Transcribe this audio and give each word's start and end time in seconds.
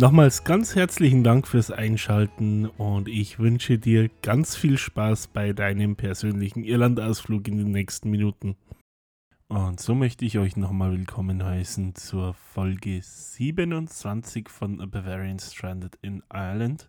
Nochmals 0.00 0.44
ganz 0.44 0.76
herzlichen 0.76 1.24
Dank 1.24 1.46
fürs 1.46 1.70
Einschalten 1.70 2.64
und 2.64 3.06
ich 3.06 3.38
wünsche 3.38 3.78
dir 3.78 4.08
ganz 4.22 4.56
viel 4.56 4.78
Spaß 4.78 5.26
bei 5.26 5.52
deinem 5.52 5.94
persönlichen 5.94 6.64
Irlandausflug 6.64 7.46
in 7.48 7.58
den 7.58 7.70
nächsten 7.70 8.08
Minuten. 8.08 8.56
Und 9.48 9.78
so 9.78 9.94
möchte 9.94 10.24
ich 10.24 10.38
euch 10.38 10.56
nochmal 10.56 10.92
willkommen 10.92 11.44
heißen 11.44 11.96
zur 11.96 12.32
Folge 12.32 13.02
27 13.02 14.48
von 14.48 14.80
A 14.80 14.86
Bavarian 14.86 15.38
Stranded 15.38 15.98
in 16.00 16.22
Ireland. 16.32 16.88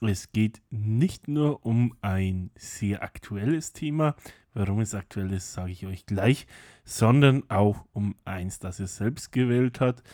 Es 0.00 0.30
geht 0.30 0.62
nicht 0.70 1.26
nur 1.26 1.66
um 1.66 1.96
ein 2.02 2.52
sehr 2.54 3.02
aktuelles 3.02 3.72
Thema, 3.72 4.14
warum 4.52 4.78
es 4.78 4.94
aktuell 4.94 5.32
ist, 5.32 5.54
sage 5.54 5.72
ich 5.72 5.86
euch 5.86 6.06
gleich, 6.06 6.46
sondern 6.84 7.50
auch 7.50 7.84
um 7.92 8.14
eins, 8.24 8.60
das 8.60 8.78
ihr 8.78 8.86
selbst 8.86 9.32
gewählt 9.32 9.80
habt, 9.80 10.04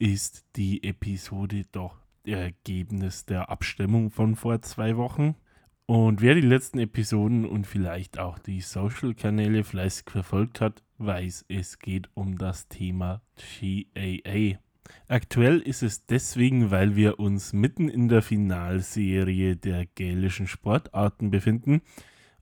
ist 0.00 0.46
die 0.56 0.82
Episode 0.82 1.64
doch 1.72 1.98
Ergebnis 2.24 3.26
der 3.26 3.50
Abstimmung 3.50 4.10
von 4.10 4.34
vor 4.34 4.62
zwei 4.62 4.96
Wochen. 4.96 5.36
Und 5.84 6.22
wer 6.22 6.34
die 6.34 6.40
letzten 6.40 6.78
Episoden 6.78 7.44
und 7.44 7.66
vielleicht 7.66 8.18
auch 8.18 8.38
die 8.38 8.62
Social-Kanäle 8.62 9.62
fleißig 9.62 10.06
verfolgt 10.08 10.60
hat, 10.60 10.82
weiß, 10.98 11.44
es 11.48 11.78
geht 11.78 12.08
um 12.14 12.38
das 12.38 12.68
Thema 12.68 13.20
GAA. 13.36 14.58
Aktuell 15.06 15.58
ist 15.60 15.82
es 15.82 16.06
deswegen, 16.06 16.70
weil 16.70 16.96
wir 16.96 17.18
uns 17.18 17.52
mitten 17.52 17.88
in 17.88 18.08
der 18.08 18.22
Finalserie 18.22 19.56
der 19.56 19.84
gälischen 19.84 20.46
Sportarten 20.46 21.30
befinden. 21.30 21.82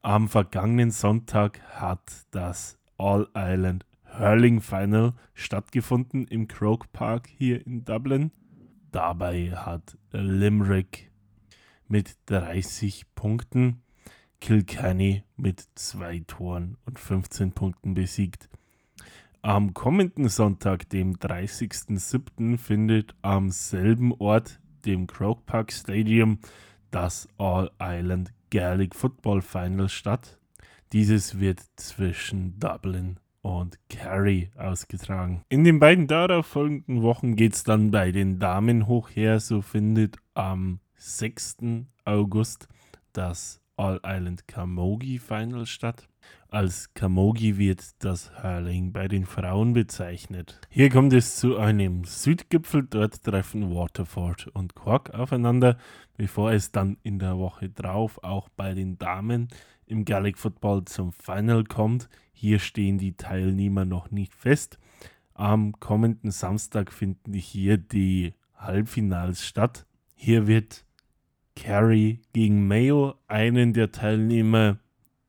Am 0.01 0.29
vergangenen 0.29 0.93
Sonntag 0.93 1.61
hat 1.71 2.27
das 2.31 2.79
All-Island 2.99 3.85
Hurling 4.11 4.61
Final 4.61 5.15
stattgefunden 5.35 6.27
im 6.27 6.49
Croke 6.49 6.89
Park 6.93 7.29
hier 7.29 7.65
in 7.67 7.85
Dublin. 7.85 8.31
Dabei 8.91 9.53
hat 9.53 9.99
Limerick 10.13 11.11
mit 11.87 12.17
30 12.27 13.15
Punkten, 13.15 13.83
Kilkenny 14.41 15.25
mit 15.37 15.65
2 15.75 16.25
Toren 16.27 16.77
und 16.85 16.99
15 16.99 17.53
Punkten 17.53 17.95
besiegt. 17.95 18.49
Am 19.43 19.73
kommenden 19.73 20.29
Sonntag, 20.29 20.89
dem 20.89 21.17
30.07., 21.17 22.59
findet 22.59 23.15
am 23.23 23.51
selben 23.51 24.13
Ort, 24.15 24.61
dem 24.85 25.07
Croke 25.07 25.43
Park 25.47 25.73
Stadium, 25.73 26.41
das 26.91 27.29
All-Island 27.39 28.33
Gaelic 28.51 28.95
Football 28.95 29.43
Final 29.43 29.89
statt. 29.89 30.39
Dieses 30.93 31.39
wird 31.39 31.61
zwischen 31.77 32.59
Dublin 32.59 33.21
und 33.49 33.79
Kerry 33.89 34.51
ausgetragen. 34.57 35.43
In 35.49 35.65
den 35.65 35.79
beiden 35.79 36.07
darauf 36.07 36.47
folgenden 36.47 37.03
Wochen 37.03 37.35
geht 37.35 37.55
es 37.55 37.65
dann 37.65 37.91
bei 37.91 38.13
den 38.13 38.39
Damen 38.39 38.87
hoch 38.87 39.09
her. 39.11 39.41
So 39.41 39.63
findet 39.63 40.17
am 40.35 40.81
6. 40.97 41.57
August 42.05 42.69
das 43.15 43.61
All-Island 43.77 44.47
Camogie 44.49 45.19
Final 45.19 45.65
statt. 45.65 46.09
Als 46.51 46.93
Camogie 46.93 47.57
wird 47.57 47.83
das 48.01 48.31
Hurling 48.43 48.93
bei 48.93 49.09
den 49.09 49.25
Frauen 49.25 49.73
bezeichnet. 49.73 50.61
Hier 50.69 50.91
kommt 50.91 51.13
es 51.13 51.37
zu 51.37 51.57
einem 51.57 52.05
Südgipfel, 52.05 52.87
dort 52.89 53.23
treffen 53.23 53.75
Waterford 53.75 54.49
und 54.49 54.75
Cork 54.75 55.15
aufeinander, 55.15 55.79
bevor 56.17 56.53
es 56.53 56.71
dann 56.71 56.99
in 57.03 57.19
der 57.19 57.39
Woche 57.39 57.71
drauf 57.71 58.23
auch 58.23 58.49
bei 58.51 58.75
den 58.75 58.99
Damen 58.99 59.49
im 59.87 60.05
Gaelic 60.05 60.39
Football 60.39 60.85
zum 60.85 61.13
Final 61.13 61.65
kommt. 61.65 62.09
Hier 62.41 62.61
stehen 62.61 62.99
die 62.99 63.17
Teilnehmer 63.17 63.85
noch 63.85 64.13
nicht 64.13 64.33
fest. 64.33 64.79
Am 65.35 65.73
kommenden 65.81 66.31
Samstag 66.31 66.93
finden 66.93 67.33
hier 67.33 67.79
die 67.79 68.33
Halbfinals 68.55 69.45
statt. 69.45 69.87
Hier 70.15 70.47
wird 70.47 70.85
Carey 71.57 72.21
gegen 72.33 72.69
Mayo 72.69 73.17
einen 73.27 73.73
der 73.73 73.91
Teilnehmer 73.91 74.79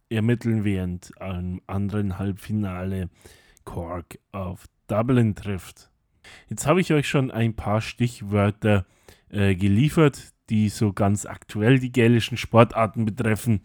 ermitteln, 0.09 0.63
während 0.63 1.11
am 1.19 1.61
anderen 1.65 2.19
Halbfinale 2.19 3.09
Cork 3.63 4.19
auf 4.31 4.67
Dublin 4.85 5.33
trifft. 5.33 5.89
Jetzt 6.47 6.67
habe 6.67 6.79
ich 6.79 6.93
euch 6.93 7.09
schon 7.09 7.31
ein 7.31 7.55
paar 7.55 7.81
Stichwörter 7.81 8.85
äh, 9.29 9.55
geliefert, 9.55 10.31
die 10.51 10.69
so 10.69 10.93
ganz 10.93 11.25
aktuell 11.25 11.79
die 11.79 11.91
gälischen 11.91 12.37
Sportarten 12.37 13.05
betreffen. 13.05 13.61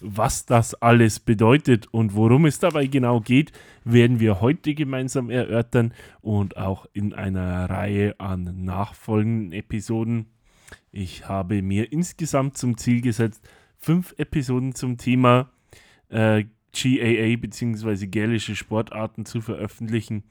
Was 0.00 0.46
das 0.46 0.74
alles 0.74 1.18
bedeutet 1.18 1.88
und 1.92 2.14
worum 2.14 2.46
es 2.46 2.58
dabei 2.60 2.86
genau 2.86 3.20
geht, 3.20 3.52
werden 3.84 4.20
wir 4.20 4.40
heute 4.40 4.74
gemeinsam 4.74 5.28
erörtern 5.28 5.92
und 6.20 6.56
auch 6.56 6.86
in 6.92 7.14
einer 7.14 7.68
Reihe 7.68 8.18
an 8.20 8.64
nachfolgenden 8.64 9.52
Episoden 9.52 10.26
ich 10.90 11.28
habe 11.28 11.62
mir 11.62 11.92
insgesamt 11.92 12.56
zum 12.56 12.76
Ziel 12.76 13.00
gesetzt, 13.00 13.48
fünf 13.76 14.14
Episoden 14.18 14.74
zum 14.74 14.96
Thema 14.96 15.50
äh, 16.08 16.44
GAA 16.72 17.36
bzw. 17.36 18.06
gälische 18.06 18.56
Sportarten 18.56 19.24
zu 19.24 19.40
veröffentlichen. 19.40 20.24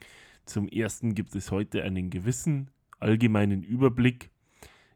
Zum 0.44 0.68
ersten 0.68 1.14
gibt 1.14 1.34
es 1.34 1.50
heute 1.50 1.82
einen 1.82 2.10
gewissen 2.10 2.70
allgemeinen 2.98 3.62
Überblick. 3.62 4.30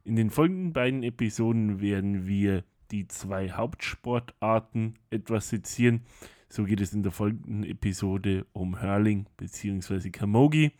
In 0.05 0.17
den 0.17 0.31
folgenden 0.31 0.73
beiden 0.73 1.03
Episoden 1.03 1.81
werden 1.81 2.27
wir 2.27 2.65
die 2.93 3.09
zwei 3.09 3.51
Hauptsportarten 3.51 4.99
etwas 5.11 5.49
sezieren. 5.49 6.03
So 6.49 6.65
geht 6.65 6.81
es 6.81 6.93
in 6.93 7.03
der 7.03 7.13
folgenden 7.13 7.65
Episode 7.65 8.47
um 8.53 8.81
Hurling 8.81 9.27
bzw. 9.37 10.11
Camogie. 10.11 10.73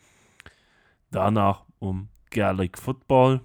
Danach 1.11 1.65
um 1.79 2.07
Gaelic 2.29 2.77
Football 2.77 3.41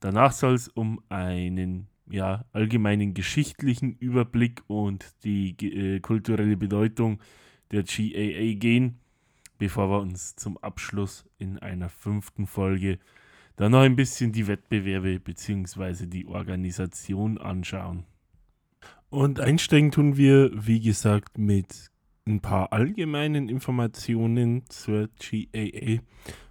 Danach 0.00 0.32
soll 0.32 0.54
es 0.54 0.68
um 0.68 1.00
einen 1.08 1.88
ja, 2.08 2.44
allgemeinen 2.52 3.14
geschichtlichen 3.14 3.96
Überblick 3.96 4.62
und 4.68 5.12
die 5.24 5.50
äh, 5.60 6.00
kulturelle 6.00 6.56
Bedeutung 6.56 7.20
der 7.72 7.82
GAA 7.82 8.54
gehen, 8.54 9.00
bevor 9.58 9.90
wir 9.90 10.00
uns 10.00 10.36
zum 10.36 10.56
Abschluss 10.58 11.28
in 11.38 11.58
einer 11.58 11.88
fünften 11.88 12.46
Folge 12.46 12.98
dann 13.58 13.72
noch 13.72 13.80
ein 13.80 13.96
bisschen 13.96 14.30
die 14.30 14.46
Wettbewerbe 14.46 15.18
bzw. 15.18 16.06
die 16.06 16.26
Organisation 16.26 17.38
anschauen. 17.38 18.04
Und 19.10 19.40
einsteigen 19.40 19.90
tun 19.90 20.16
wir, 20.16 20.50
wie 20.54 20.80
gesagt, 20.80 21.38
mit 21.38 21.90
ein 22.24 22.40
paar 22.40 22.72
allgemeinen 22.72 23.48
Informationen 23.48 24.62
zur 24.68 25.08
GAA. 25.18 25.98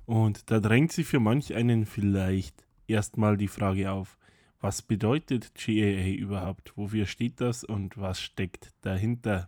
Und 0.05 0.51
da 0.51 0.59
drängt 0.59 0.91
sich 0.91 1.07
für 1.07 1.21
manch 1.21 1.53
einen 1.55 1.85
vielleicht 1.85 2.65
erstmal 2.87 3.37
die 3.37 3.47
Frage 3.47 3.91
auf, 3.91 4.17
was 4.59 4.81
bedeutet 4.81 5.53
GAA 5.55 6.09
überhaupt? 6.09 6.73
Wofür 6.75 7.05
steht 7.05 7.39
das 7.39 7.63
und 7.63 7.97
was 7.97 8.19
steckt 8.19 8.73
dahinter? 8.81 9.47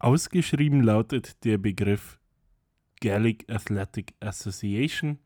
Ausgeschrieben 0.00 0.82
lautet 0.82 1.44
der 1.44 1.58
Begriff 1.58 2.18
Gaelic 3.00 3.44
Athletic 3.48 4.14
Association, 4.18 5.18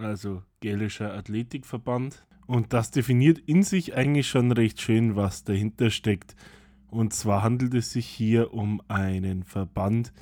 also 0.00 0.42
gälischer 0.60 1.14
Athletikverband. 1.14 2.24
Und 2.46 2.72
das 2.72 2.90
definiert 2.90 3.38
in 3.38 3.62
sich 3.62 3.94
eigentlich 3.94 4.28
schon 4.28 4.50
recht 4.52 4.80
schön, 4.80 5.14
was 5.14 5.44
dahinter 5.44 5.90
steckt. 5.90 6.34
Und 6.88 7.12
zwar 7.12 7.42
handelt 7.42 7.74
es 7.74 7.92
sich 7.92 8.06
hier 8.06 8.52
um 8.52 8.82
einen 8.88 9.44
Verband, 9.44 10.12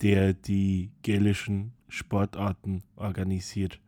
der 0.00 0.32
die 0.32 0.92
gälischen 1.02 1.72
Sportarten 1.88 2.82
organisiert. 2.96 3.80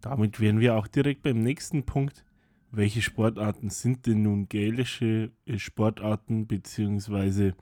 Damit 0.00 0.40
wären 0.40 0.60
wir 0.60 0.76
auch 0.76 0.86
direkt 0.86 1.22
beim 1.22 1.42
nächsten 1.42 1.84
Punkt. 1.84 2.24
Welche 2.70 3.02
Sportarten 3.02 3.70
sind 3.70 4.06
denn 4.06 4.22
nun 4.22 4.48
gälische 4.48 5.30
äh, 5.46 5.58
Sportarten, 5.58 6.46
beziehungsweise 6.46 7.54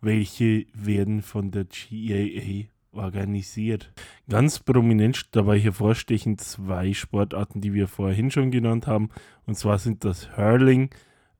welche 0.00 0.66
werden 0.74 1.22
von 1.22 1.50
der 1.50 1.64
GAA 1.64 2.68
organisiert? 2.96 3.92
Ganz 4.28 4.58
prominent 4.58 5.34
dabei 5.36 5.58
hervorstechen 5.58 6.38
zwei 6.38 6.92
Sportarten, 6.92 7.60
die 7.60 7.72
wir 7.72 7.88
vorhin 7.88 8.30
schon 8.30 8.50
genannt 8.50 8.86
haben. 8.86 9.10
Und 9.46 9.56
zwar 9.56 9.78
sind 9.78 10.04
das 10.04 10.36
Hurling, 10.36 10.90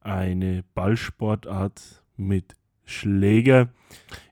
eine 0.01 0.65
Ballsportart 0.75 2.03
mit 2.17 2.55
Schläger, 2.85 3.69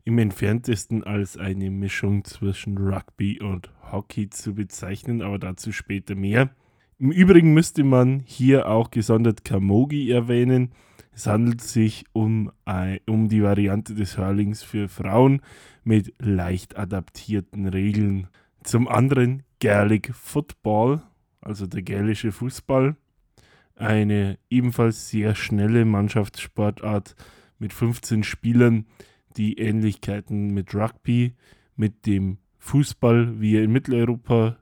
im 0.04 0.18
entferntesten 0.18 1.02
als 1.02 1.36
eine 1.36 1.70
Mischung 1.70 2.24
zwischen 2.24 2.78
Rugby 2.78 3.40
und 3.40 3.70
Hockey 3.90 4.30
zu 4.30 4.54
bezeichnen, 4.54 5.22
aber 5.22 5.38
dazu 5.38 5.72
später 5.72 6.14
mehr. 6.14 6.50
Im 6.98 7.10
Übrigen 7.10 7.52
müsste 7.52 7.82
man 7.82 8.20
hier 8.24 8.68
auch 8.68 8.90
gesondert 8.90 9.44
Camogie 9.44 10.10
erwähnen. 10.10 10.72
Es 11.14 11.28
handelt 11.28 11.60
sich 11.60 12.04
um, 12.12 12.50
ein, 12.64 12.98
um 13.06 13.28
die 13.28 13.42
Variante 13.42 13.94
des 13.94 14.18
Hurlings 14.18 14.64
für 14.64 14.88
Frauen 14.88 15.42
mit 15.84 16.12
leicht 16.18 16.76
adaptierten 16.76 17.68
Regeln. 17.68 18.26
Zum 18.64 18.88
anderen 18.88 19.44
Gaelic 19.60 20.12
Football, 20.12 21.02
also 21.40 21.66
der 21.66 21.82
gälische 21.82 22.32
Fußball, 22.32 22.96
eine 23.76 24.38
ebenfalls 24.50 25.08
sehr 25.08 25.36
schnelle 25.36 25.84
Mannschaftssportart 25.84 27.14
mit 27.58 27.72
15 27.72 28.24
Spielern, 28.24 28.86
die 29.36 29.58
Ähnlichkeiten 29.58 30.52
mit 30.52 30.74
Rugby, 30.74 31.34
mit 31.76 32.06
dem 32.06 32.38
Fußball, 32.58 33.40
wie 33.40 33.56
er 33.56 33.64
in 33.64 33.72
Mitteleuropa 33.72 34.56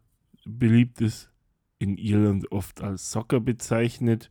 beliebt 0.45 1.01
ist, 1.01 1.31
in 1.79 1.97
Irland 1.97 2.51
oft 2.53 2.83
als 2.83 3.11
Soccer 3.11 3.41
bezeichnet, 3.41 4.31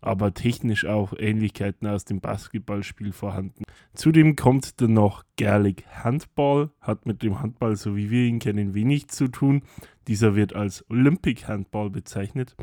aber 0.00 0.34
technisch 0.34 0.84
auch 0.84 1.12
Ähnlichkeiten 1.18 1.86
aus 1.86 2.04
dem 2.04 2.20
Basketballspiel 2.20 3.12
vorhanden. 3.12 3.64
Zudem 3.94 4.36
kommt 4.36 4.80
dann 4.80 4.92
noch 4.92 5.24
Gaelic 5.36 5.84
Handball, 6.04 6.70
hat 6.80 7.06
mit 7.06 7.22
dem 7.22 7.40
Handball, 7.40 7.76
so 7.76 7.96
wie 7.96 8.10
wir 8.10 8.24
ihn 8.24 8.38
kennen, 8.38 8.74
wenig 8.74 9.08
zu 9.08 9.28
tun. 9.28 9.62
Dieser 10.06 10.34
wird 10.34 10.54
als 10.54 10.88
Olympic 10.88 11.46
Handball 11.46 11.90
bezeichnet. 11.90 12.56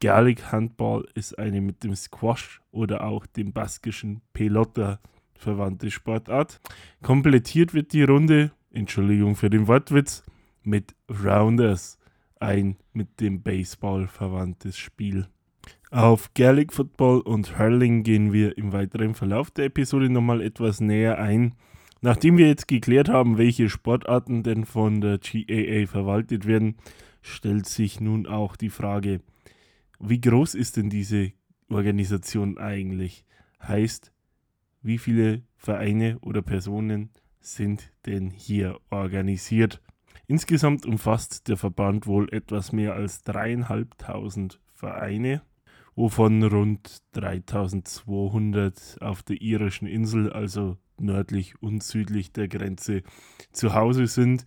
Gaelic 0.00 0.52
Handball 0.52 1.06
ist 1.14 1.38
eine 1.38 1.60
mit 1.60 1.82
dem 1.82 1.94
Squash 1.94 2.60
oder 2.70 3.04
auch 3.04 3.24
dem 3.26 3.52
baskischen 3.52 4.20
Pelota 4.32 5.00
verwandte 5.34 5.90
Sportart. 5.90 6.60
Komplettiert 7.02 7.72
wird 7.72 7.92
die 7.92 8.02
Runde, 8.02 8.52
Entschuldigung 8.70 9.36
für 9.36 9.50
den 9.50 9.68
Wortwitz, 9.68 10.22
mit 10.62 10.94
Rounders, 11.08 11.98
ein 12.40 12.76
mit 12.92 13.20
dem 13.20 13.42
Baseball 13.42 14.06
verwandtes 14.06 14.76
Spiel. 14.76 15.28
Auf 15.96 16.34
Gaelic 16.34 16.74
Football 16.74 17.22
und 17.22 17.58
Hurling 17.58 18.02
gehen 18.02 18.30
wir 18.30 18.58
im 18.58 18.74
weiteren 18.74 19.14
Verlauf 19.14 19.50
der 19.50 19.64
Episode 19.64 20.10
nochmal 20.10 20.42
etwas 20.42 20.82
näher 20.82 21.18
ein. 21.18 21.54
Nachdem 22.02 22.36
wir 22.36 22.48
jetzt 22.48 22.68
geklärt 22.68 23.08
haben, 23.08 23.38
welche 23.38 23.70
Sportarten 23.70 24.42
denn 24.42 24.66
von 24.66 25.00
der 25.00 25.16
GAA 25.16 25.86
verwaltet 25.86 26.46
werden, 26.46 26.76
stellt 27.22 27.64
sich 27.64 27.98
nun 27.98 28.26
auch 28.26 28.56
die 28.56 28.68
Frage, 28.68 29.22
wie 29.98 30.20
groß 30.20 30.54
ist 30.54 30.76
denn 30.76 30.90
diese 30.90 31.32
Organisation 31.70 32.58
eigentlich? 32.58 33.24
Heißt, 33.62 34.12
wie 34.82 34.98
viele 34.98 35.44
Vereine 35.56 36.18
oder 36.20 36.42
Personen 36.42 37.08
sind 37.40 37.90
denn 38.04 38.28
hier 38.28 38.78
organisiert? 38.90 39.80
Insgesamt 40.26 40.84
umfasst 40.84 41.48
der 41.48 41.56
Verband 41.56 42.06
wohl 42.06 42.30
etwas 42.34 42.70
mehr 42.70 42.92
als 42.92 43.22
dreieinhalbtausend 43.22 44.60
Vereine, 44.74 45.40
wovon 45.96 46.44
rund 46.44 46.98
3200 47.12 48.98
auf 49.00 49.22
der 49.22 49.40
irischen 49.40 49.88
Insel, 49.88 50.32
also 50.32 50.76
nördlich 50.98 51.60
und 51.60 51.82
südlich 51.82 52.32
der 52.32 52.48
Grenze, 52.48 53.02
zu 53.50 53.74
Hause 53.74 54.06
sind. 54.06 54.44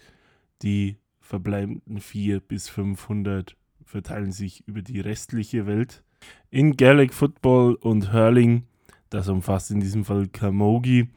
Die 0.61 0.97
verbleibenden 1.19 1.99
400 1.99 2.47
bis 2.47 2.69
500 2.69 3.55
verteilen 3.83 4.31
sich 4.31 4.65
über 4.67 4.81
die 4.81 4.99
restliche 4.99 5.65
Welt. 5.65 6.03
In 6.51 6.77
Gaelic 6.77 7.13
Football 7.13 7.75
und 7.75 8.13
Hurling, 8.13 8.63
das 9.09 9.27
umfasst 9.27 9.71
in 9.71 9.79
diesem 9.79 10.05
Fall 10.05 10.27
Camogie, 10.27 11.09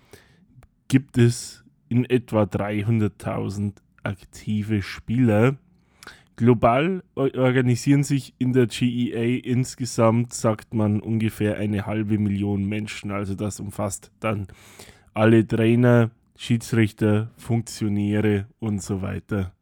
gibt 0.88 1.18
es 1.18 1.64
in 1.88 2.04
etwa 2.06 2.44
300.000 2.44 3.74
aktive 4.02 4.82
Spieler. 4.82 5.56
Global 6.36 7.02
organisieren 7.14 8.04
sich 8.04 8.34
in 8.38 8.52
der 8.52 8.66
GEA 8.66 9.40
insgesamt, 9.44 10.32
sagt 10.32 10.74
man, 10.74 11.00
ungefähr 11.00 11.56
eine 11.56 11.86
halbe 11.86 12.18
Million 12.18 12.64
Menschen. 12.64 13.10
Also 13.10 13.34
das 13.34 13.60
umfasst 13.60 14.10
dann 14.20 14.48
alle 15.14 15.46
Trainer, 15.46 16.10
Schiedsrichter, 16.36 17.30
Funktionäre 17.36 18.46
und 18.58 18.82
so 18.82 19.02
weiter. 19.02 19.52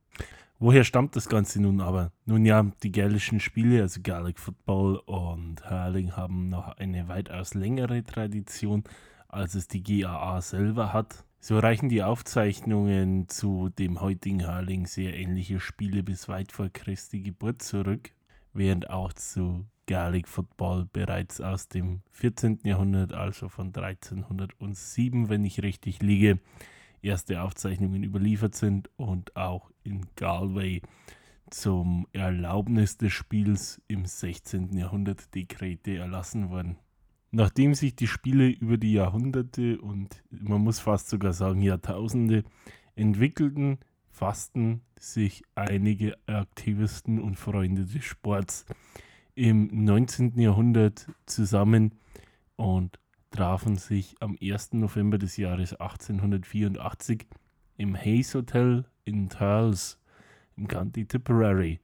Woher 0.58 0.84
stammt 0.84 1.16
das 1.16 1.28
Ganze 1.28 1.60
nun 1.60 1.80
aber? 1.80 2.12
Nun 2.26 2.44
ja, 2.44 2.70
die 2.82 2.92
gälischen 2.92 3.40
Spiele, 3.40 3.80
also 3.80 4.00
Gaelic 4.02 4.38
Football 4.38 4.96
und 5.06 5.68
Hurling, 5.68 6.12
haben 6.16 6.50
noch 6.50 6.76
eine 6.76 7.08
weitaus 7.08 7.54
längere 7.54 8.04
Tradition, 8.04 8.84
als 9.28 9.54
es 9.54 9.68
die 9.68 9.82
GAA 9.82 10.40
selber 10.42 10.92
hat. 10.92 11.24
So 11.42 11.58
reichen 11.58 11.88
die 11.88 12.02
Aufzeichnungen 12.02 13.26
zu 13.30 13.70
dem 13.70 14.02
heutigen 14.02 14.46
Hurling 14.46 14.86
sehr 14.86 15.16
ähnliche 15.16 15.58
Spiele 15.58 16.02
bis 16.02 16.28
weit 16.28 16.52
vor 16.52 16.68
Christi 16.68 17.22
Geburt 17.22 17.62
zurück, 17.62 18.10
während 18.52 18.90
auch 18.90 19.14
zu 19.14 19.64
Gaelic 19.86 20.28
Football 20.28 20.86
bereits 20.92 21.40
aus 21.40 21.68
dem 21.68 22.02
14. 22.10 22.60
Jahrhundert, 22.64 23.14
also 23.14 23.48
von 23.48 23.68
1307, 23.68 25.30
wenn 25.30 25.46
ich 25.46 25.62
richtig 25.62 26.02
liege, 26.02 26.38
erste 27.00 27.40
Aufzeichnungen 27.40 28.04
überliefert 28.04 28.54
sind 28.54 28.90
und 28.98 29.34
auch 29.34 29.70
in 29.82 30.04
Galway 30.16 30.82
zum 31.48 32.06
Erlaubnis 32.12 32.98
des 32.98 33.14
Spiels 33.14 33.80
im 33.88 34.04
16. 34.04 34.76
Jahrhundert 34.76 35.34
Dekrete 35.34 35.96
erlassen 35.96 36.50
wurden. 36.50 36.76
Nachdem 37.32 37.74
sich 37.74 37.94
die 37.94 38.08
Spiele 38.08 38.48
über 38.48 38.76
die 38.76 38.92
Jahrhunderte 38.92 39.80
und 39.80 40.22
man 40.30 40.62
muss 40.62 40.80
fast 40.80 41.08
sogar 41.08 41.32
sagen 41.32 41.62
Jahrtausende 41.62 42.42
entwickelten, 42.96 43.78
fassten 44.10 44.82
sich 44.98 45.44
einige 45.54 46.16
Aktivisten 46.26 47.20
und 47.20 47.36
Freunde 47.36 47.84
des 47.86 48.04
Sports 48.04 48.66
im 49.34 49.84
19. 49.84 50.38
Jahrhundert 50.38 51.06
zusammen 51.26 51.94
und 52.56 52.98
trafen 53.30 53.76
sich 53.76 54.16
am 54.20 54.36
1. 54.42 54.72
November 54.72 55.16
des 55.16 55.36
Jahres 55.36 55.72
1884 55.74 57.26
im 57.76 57.96
Hayes 57.96 58.34
Hotel 58.34 58.84
in 59.04 59.28
Thurles 59.28 59.98
im 60.56 60.66
County 60.68 61.06
Tipperary 61.06 61.80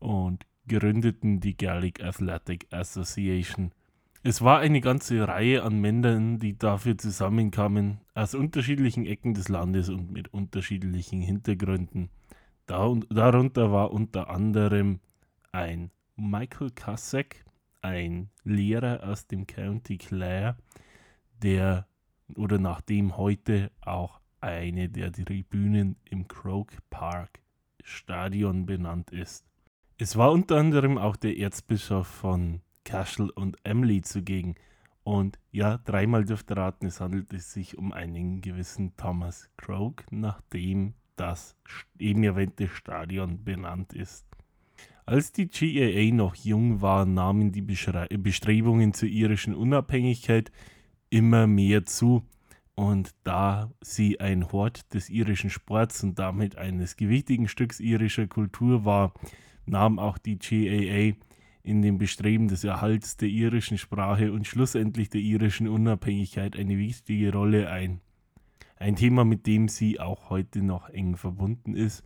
und 0.00 0.44
gründeten 0.68 1.40
die 1.40 1.56
Gaelic 1.56 2.02
Athletic 2.02 2.66
Association. 2.72 3.72
Es 4.24 4.40
war 4.40 4.60
eine 4.60 4.80
ganze 4.80 5.26
Reihe 5.26 5.64
an 5.64 5.80
Männern, 5.80 6.38
die 6.38 6.56
dafür 6.56 6.96
zusammenkamen, 6.96 7.98
aus 8.14 8.36
unterschiedlichen 8.36 9.04
Ecken 9.04 9.34
des 9.34 9.48
Landes 9.48 9.88
und 9.88 10.12
mit 10.12 10.32
unterschiedlichen 10.32 11.20
Hintergründen. 11.20 12.08
darunter 12.66 13.72
war 13.72 13.90
unter 13.90 14.30
anderem 14.30 15.00
ein 15.50 15.90
Michael 16.14 16.70
Kasek, 16.70 17.44
ein 17.80 18.30
Lehrer 18.44 19.02
aus 19.02 19.26
dem 19.26 19.48
County 19.48 19.98
Clare, 19.98 20.56
der 21.42 21.88
oder 22.36 22.60
nachdem 22.60 23.16
heute 23.16 23.72
auch 23.80 24.20
eine 24.40 24.88
der 24.88 25.10
Tribünen 25.10 25.96
im 26.08 26.28
Croke 26.28 26.76
Park 26.90 27.40
Stadion 27.82 28.66
benannt 28.66 29.10
ist. 29.10 29.44
Es 29.98 30.16
war 30.16 30.30
unter 30.30 30.58
anderem 30.58 30.96
auch 30.96 31.16
der 31.16 31.36
Erzbischof 31.36 32.06
von 32.06 32.60
Cashel 32.84 33.30
und 33.30 33.56
Emily 33.64 34.02
zugegen. 34.02 34.54
Und 35.04 35.38
ja, 35.50 35.78
dreimal 35.78 36.24
dürfte 36.24 36.56
raten, 36.56 36.86
es 36.86 37.00
handelt 37.00 37.30
sich 37.40 37.76
um 37.76 37.92
einen 37.92 38.40
gewissen 38.40 38.96
Thomas 38.96 39.50
Croke, 39.56 40.04
nachdem 40.10 40.94
das 41.16 41.56
eben 41.98 42.22
erwähnte 42.22 42.68
Stadion 42.68 43.44
benannt 43.44 43.92
ist. 43.92 44.26
Als 45.04 45.32
die 45.32 45.48
GAA 45.48 46.14
noch 46.14 46.36
jung 46.36 46.80
war, 46.80 47.04
nahmen 47.04 47.50
die 47.50 47.62
Bestrebungen 47.62 48.94
zur 48.94 49.08
irischen 49.08 49.54
Unabhängigkeit 49.54 50.52
immer 51.10 51.46
mehr 51.46 51.84
zu. 51.84 52.24
Und 52.74 53.14
da 53.24 53.70
sie 53.80 54.20
ein 54.20 54.50
Hort 54.52 54.94
des 54.94 55.10
irischen 55.10 55.50
Sports 55.50 56.02
und 56.04 56.18
damit 56.18 56.56
eines 56.56 56.96
gewichtigen 56.96 57.48
Stücks 57.48 57.80
irischer 57.80 58.28
Kultur 58.28 58.84
war, 58.84 59.12
nahm 59.66 59.98
auch 59.98 60.18
die 60.18 60.38
GAA 60.38 61.16
in 61.62 61.82
dem 61.82 61.98
Bestreben 61.98 62.48
des 62.48 62.64
Erhalts 62.64 63.16
der 63.16 63.28
irischen 63.28 63.78
Sprache 63.78 64.32
und 64.32 64.46
schlussendlich 64.46 65.10
der 65.10 65.20
irischen 65.20 65.68
Unabhängigkeit 65.68 66.56
eine 66.56 66.76
wichtige 66.78 67.32
Rolle 67.32 67.70
ein. 67.70 68.00
Ein 68.76 68.96
Thema, 68.96 69.24
mit 69.24 69.46
dem 69.46 69.68
sie 69.68 70.00
auch 70.00 70.28
heute 70.28 70.60
noch 70.62 70.88
eng 70.88 71.16
verbunden 71.16 71.74
ist, 71.74 72.02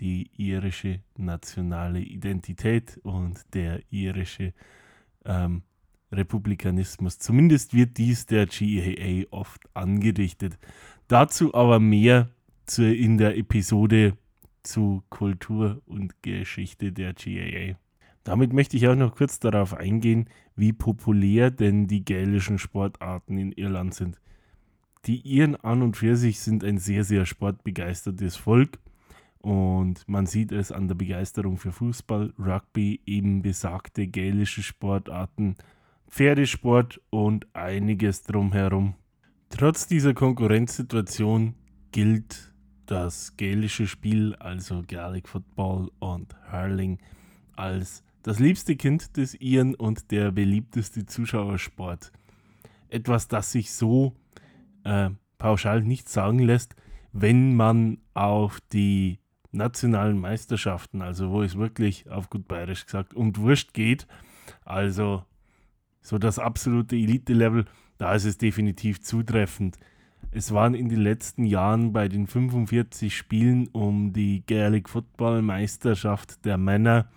die 0.00 0.30
irische 0.36 1.00
nationale 1.16 2.00
Identität 2.00 2.98
und 3.02 3.42
der 3.52 3.82
irische 3.90 4.54
ähm, 5.24 5.62
Republikanismus. 6.10 7.18
Zumindest 7.18 7.74
wird 7.74 7.98
dies 7.98 8.26
der 8.26 8.46
GAA 8.46 9.24
oft 9.30 9.60
angedichtet. 9.74 10.58
Dazu 11.08 11.54
aber 11.54 11.78
mehr 11.78 12.30
in 12.78 13.18
der 13.18 13.36
Episode 13.36 14.16
zu 14.62 15.02
Kultur 15.10 15.82
und 15.84 16.22
Geschichte 16.22 16.92
der 16.92 17.12
GAA. 17.12 17.76
Damit 18.24 18.52
möchte 18.52 18.76
ich 18.76 18.88
auch 18.88 18.94
noch 18.94 19.14
kurz 19.14 19.38
darauf 19.38 19.74
eingehen, 19.74 20.28
wie 20.56 20.72
populär 20.72 21.50
denn 21.50 21.86
die 21.86 22.04
gälischen 22.04 22.58
Sportarten 22.58 23.36
in 23.36 23.52
Irland 23.52 23.94
sind. 23.94 24.20
Die 25.04 25.20
Iren 25.20 25.56
an 25.56 25.82
und 25.82 25.98
für 25.98 26.16
sich 26.16 26.40
sind 26.40 26.64
ein 26.64 26.78
sehr, 26.78 27.04
sehr 27.04 27.26
sportbegeistertes 27.26 28.36
Volk 28.36 28.78
und 29.40 30.08
man 30.08 30.24
sieht 30.24 30.52
es 30.52 30.72
an 30.72 30.88
der 30.88 30.94
Begeisterung 30.94 31.58
für 31.58 31.70
Fußball, 31.70 32.32
Rugby, 32.38 33.02
eben 33.04 33.42
besagte 33.42 34.06
gälische 34.06 34.62
Sportarten 34.62 35.56
Pferdesport 36.08 37.02
und 37.10 37.46
einiges 37.54 38.22
drumherum. 38.22 38.94
Trotz 39.50 39.86
dieser 39.86 40.14
Konkurrenzsituation 40.14 41.54
gilt 41.92 42.54
das 42.86 43.36
gälische 43.36 43.86
Spiel, 43.86 44.34
also 44.36 44.82
Gaelic 44.86 45.28
Football 45.28 45.90
und 45.98 46.34
Hurling, 46.50 46.98
als 47.54 48.02
das 48.24 48.38
liebste 48.38 48.74
Kind 48.74 49.18
des 49.18 49.34
Iren 49.34 49.74
und 49.74 50.10
der 50.10 50.32
beliebteste 50.32 51.04
Zuschauersport. 51.04 52.10
Etwas, 52.88 53.28
das 53.28 53.52
sich 53.52 53.70
so 53.70 54.14
äh, 54.82 55.10
pauschal 55.36 55.82
nicht 55.82 56.08
sagen 56.08 56.38
lässt, 56.38 56.74
wenn 57.12 57.54
man 57.54 57.98
auf 58.14 58.60
die 58.72 59.18
nationalen 59.52 60.18
Meisterschaften, 60.18 61.02
also 61.02 61.30
wo 61.30 61.42
es 61.42 61.56
wirklich 61.56 62.10
auf 62.10 62.30
gut 62.30 62.48
bayerisch 62.48 62.86
gesagt 62.86 63.12
um 63.12 63.36
Wurst 63.36 63.74
geht, 63.74 64.06
also 64.64 65.22
so 66.00 66.16
das 66.16 66.38
absolute 66.38 66.96
Elite-Level, 66.96 67.66
da 67.98 68.14
ist 68.14 68.24
es 68.24 68.38
definitiv 68.38 69.02
zutreffend. 69.02 69.78
Es 70.30 70.50
waren 70.52 70.74
in 70.74 70.88
den 70.88 71.00
letzten 71.00 71.44
Jahren 71.44 71.92
bei 71.92 72.08
den 72.08 72.26
45 72.26 73.14
Spielen 73.14 73.68
um 73.68 74.14
die 74.14 74.42
Gaelic 74.46 74.88
Football 74.88 75.42
Meisterschaft 75.42 76.44
der 76.46 76.56
Männer 76.56 77.10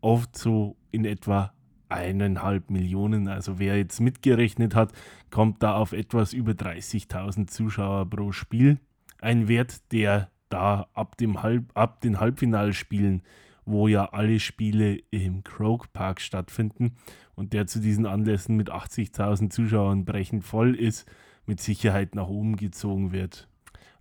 oft 0.00 0.36
so 0.36 0.76
in 0.90 1.04
etwa 1.04 1.52
eineinhalb 1.88 2.70
Millionen. 2.70 3.28
Also 3.28 3.58
wer 3.58 3.76
jetzt 3.76 4.00
mitgerechnet 4.00 4.74
hat, 4.74 4.92
kommt 5.30 5.62
da 5.62 5.74
auf 5.74 5.92
etwas 5.92 6.32
über 6.32 6.52
30.000 6.52 7.48
Zuschauer 7.48 8.08
pro 8.08 8.32
Spiel. 8.32 8.78
Ein 9.20 9.48
Wert, 9.48 9.92
der 9.92 10.30
da 10.48 10.88
ab, 10.94 11.16
dem 11.16 11.42
Halb, 11.42 11.70
ab 11.74 12.00
den 12.00 12.20
Halbfinalspielen, 12.20 13.22
wo 13.64 13.88
ja 13.88 14.06
alle 14.06 14.40
Spiele 14.40 14.98
im 15.10 15.44
Croke 15.44 15.88
Park 15.92 16.20
stattfinden 16.20 16.96
und 17.34 17.52
der 17.52 17.66
zu 17.66 17.80
diesen 17.80 18.06
Anlässen 18.06 18.56
mit 18.56 18.70
80.000 18.70 19.50
Zuschauern 19.50 20.04
brechend 20.04 20.44
voll 20.44 20.74
ist, 20.74 21.08
mit 21.46 21.60
Sicherheit 21.60 22.14
nach 22.14 22.28
oben 22.28 22.56
gezogen 22.56 23.12
wird. 23.12 23.48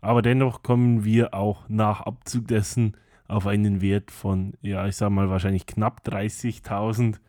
Aber 0.01 0.22
dennoch 0.22 0.63
kommen 0.63 1.03
wir 1.03 1.34
auch 1.34 1.68
nach 1.68 2.01
Abzug 2.01 2.48
dessen 2.48 2.96
auf 3.30 3.48
einen 3.48 3.82
Wert 3.82 4.12
von, 4.12 4.54
ja, 4.62 4.88
ich 4.88 4.96
sag 4.96 5.12
mal, 5.12 5.30
wahrscheinlich 5.30 5.66
knapp 5.66 6.02
30.000, 6.06 7.20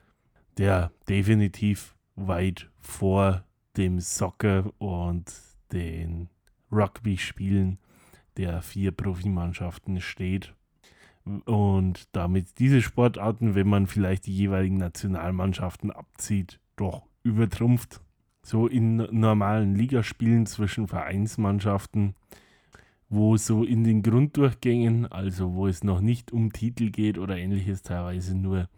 der 0.57 0.91
definitiv 1.09 1.95
weit 2.17 2.71
vor 2.81 3.45
dem 3.77 4.01
Soccer 4.01 4.73
und 4.79 5.33
den 5.73 6.29
Rugby-Spielen 6.73 7.79
der 8.37 8.63
vier 8.63 8.93
Profimannschaften 8.93 10.01
steht. 10.01 10.55
Und 11.45 12.09
damit 12.13 12.59
diese 12.59 12.81
Sportarten, 12.81 13.55
wenn 13.55 13.69
man 13.69 13.87
vielleicht 13.87 14.27
die 14.27 14.35
jeweiligen 14.35 14.79
Nationalmannschaften 14.79 15.91
abzieht, 15.91 16.61
doch 16.77 17.07
übertrumpft. 17.23 18.01
So 18.43 18.67
in 18.67 18.97
normalen 18.97 19.75
Ligaspielen 19.75 20.47
zwischen 20.47 20.89
Vereinsmannschaften 20.89 22.15
wo 23.11 23.37
so 23.37 23.65
in 23.65 23.83
den 23.83 24.03
Grunddurchgängen, 24.03 25.07
also 25.07 25.53
wo 25.55 25.67
es 25.67 25.83
noch 25.83 26.01
nicht 26.01 26.33
um 26.33 26.53
Titel 26.53 26.91
geht 26.91 27.19
oder 27.19 27.37
ähnliches, 27.37 27.83
teilweise 27.83 28.37
nur 28.37 28.69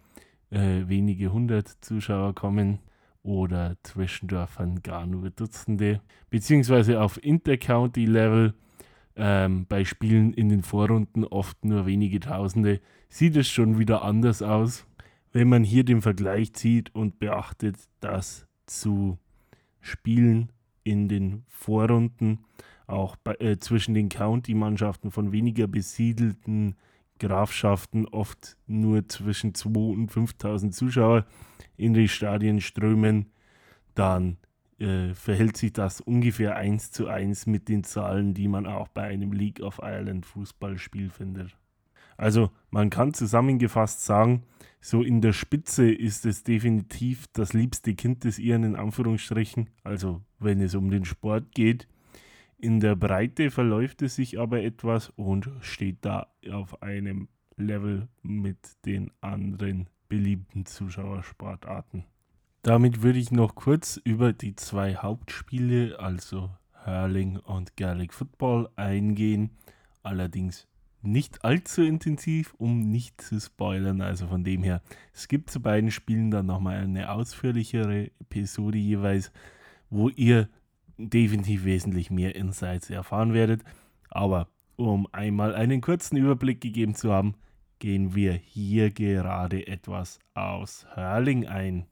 äh, 0.50 0.88
wenige 0.88 1.32
hundert 1.32 1.68
Zuschauer 1.82 2.34
kommen 2.34 2.78
oder 3.22 3.76
Zwischendörfern 3.82 4.82
gar 4.82 5.06
nur 5.06 5.30
Dutzende, 5.30 6.00
beziehungsweise 6.30 7.02
auf 7.02 7.22
Intercounty-Level 7.22 8.54
ähm, 9.16 9.66
bei 9.68 9.84
Spielen 9.84 10.32
in 10.32 10.48
den 10.48 10.62
Vorrunden 10.62 11.24
oft 11.24 11.62
nur 11.64 11.84
wenige 11.84 12.18
Tausende, 12.18 12.80
sieht 13.10 13.36
es 13.36 13.48
schon 13.48 13.78
wieder 13.78 14.02
anders 14.02 14.40
aus, 14.40 14.86
wenn 15.32 15.50
man 15.50 15.62
hier 15.62 15.84
den 15.84 16.00
Vergleich 16.00 16.54
zieht 16.54 16.94
und 16.94 17.18
beachtet, 17.18 17.76
dass 18.00 18.46
zu 18.64 19.18
Spielen 19.80 20.50
in 20.84 21.08
den 21.08 21.44
Vorrunden 21.48 22.38
auch 22.86 23.16
bei, 23.16 23.34
äh, 23.34 23.58
zwischen 23.58 23.94
den 23.94 24.08
County-Mannschaften 24.08 25.10
von 25.10 25.32
weniger 25.32 25.66
besiedelten 25.66 26.76
Grafschaften 27.18 28.06
oft 28.08 28.56
nur 28.66 29.08
zwischen 29.08 29.52
2.000 29.52 29.92
und 29.92 30.10
5.000 30.10 30.72
Zuschauer 30.72 31.26
in 31.76 31.94
die 31.94 32.08
Stadien 32.08 32.60
strömen, 32.60 33.30
dann 33.94 34.38
äh, 34.78 35.14
verhält 35.14 35.56
sich 35.56 35.72
das 35.72 36.00
ungefähr 36.00 36.56
eins 36.56 36.90
zu 36.90 37.06
eins 37.06 37.46
mit 37.46 37.68
den 37.68 37.84
Zahlen, 37.84 38.34
die 38.34 38.48
man 38.48 38.66
auch 38.66 38.88
bei 38.88 39.04
einem 39.04 39.32
League 39.32 39.60
of 39.60 39.78
Ireland 39.80 40.26
Fußballspiel 40.26 41.10
findet. 41.10 41.56
Also 42.16 42.50
man 42.70 42.90
kann 42.90 43.14
zusammengefasst 43.14 44.04
sagen, 44.04 44.42
so 44.80 45.02
in 45.02 45.20
der 45.20 45.32
Spitze 45.32 45.90
ist 45.90 46.26
es 46.26 46.42
definitiv 46.42 47.26
das 47.32 47.52
liebste 47.52 47.94
Kind 47.94 48.24
des 48.24 48.38
Iren 48.40 48.64
in 48.64 48.76
Anführungsstrichen, 48.76 49.70
also 49.84 50.20
wenn 50.40 50.60
es 50.60 50.74
um 50.74 50.90
den 50.90 51.04
Sport 51.04 51.54
geht. 51.54 51.86
In 52.62 52.78
der 52.78 52.94
Breite 52.94 53.50
verläuft 53.50 54.02
es 54.02 54.14
sich 54.14 54.38
aber 54.38 54.62
etwas 54.62 55.12
und 55.16 55.50
steht 55.62 55.96
da 56.02 56.28
auf 56.52 56.80
einem 56.80 57.26
Level 57.56 58.06
mit 58.22 58.56
den 58.86 59.10
anderen 59.20 59.90
beliebten 60.08 60.64
Zuschauersportarten. 60.64 62.04
Damit 62.62 63.02
würde 63.02 63.18
ich 63.18 63.32
noch 63.32 63.56
kurz 63.56 64.00
über 64.04 64.32
die 64.32 64.54
zwei 64.54 64.94
Hauptspiele, 64.94 65.98
also 65.98 66.50
Hurling 66.86 67.36
und 67.38 67.76
Gaelic 67.76 68.14
Football, 68.14 68.68
eingehen. 68.76 69.50
Allerdings 70.04 70.68
nicht 71.00 71.44
allzu 71.44 71.82
intensiv, 71.82 72.54
um 72.58 72.78
nicht 72.78 73.20
zu 73.20 73.40
spoilern. 73.40 74.00
Also 74.00 74.28
von 74.28 74.44
dem 74.44 74.62
her, 74.62 74.82
es 75.12 75.26
gibt 75.26 75.50
zu 75.50 75.60
beiden 75.60 75.90
Spielen 75.90 76.30
dann 76.30 76.46
nochmal 76.46 76.76
eine 76.76 77.10
ausführlichere 77.10 78.12
Episode 78.20 78.78
jeweils, 78.78 79.32
wo 79.90 80.08
ihr 80.10 80.48
definitiv 81.10 81.64
wesentlich 81.64 82.10
mehr 82.10 82.34
Insights 82.34 82.90
erfahren 82.90 83.32
werdet. 83.34 83.62
Aber 84.08 84.48
um 84.76 85.06
einmal 85.12 85.54
einen 85.54 85.80
kurzen 85.80 86.16
Überblick 86.16 86.60
gegeben 86.60 86.94
zu 86.94 87.12
haben, 87.12 87.34
gehen 87.78 88.14
wir 88.14 88.32
hier 88.32 88.90
gerade 88.90 89.66
etwas 89.66 90.20
aus 90.34 90.86
Hurling 90.94 91.46
ein. 91.46 91.86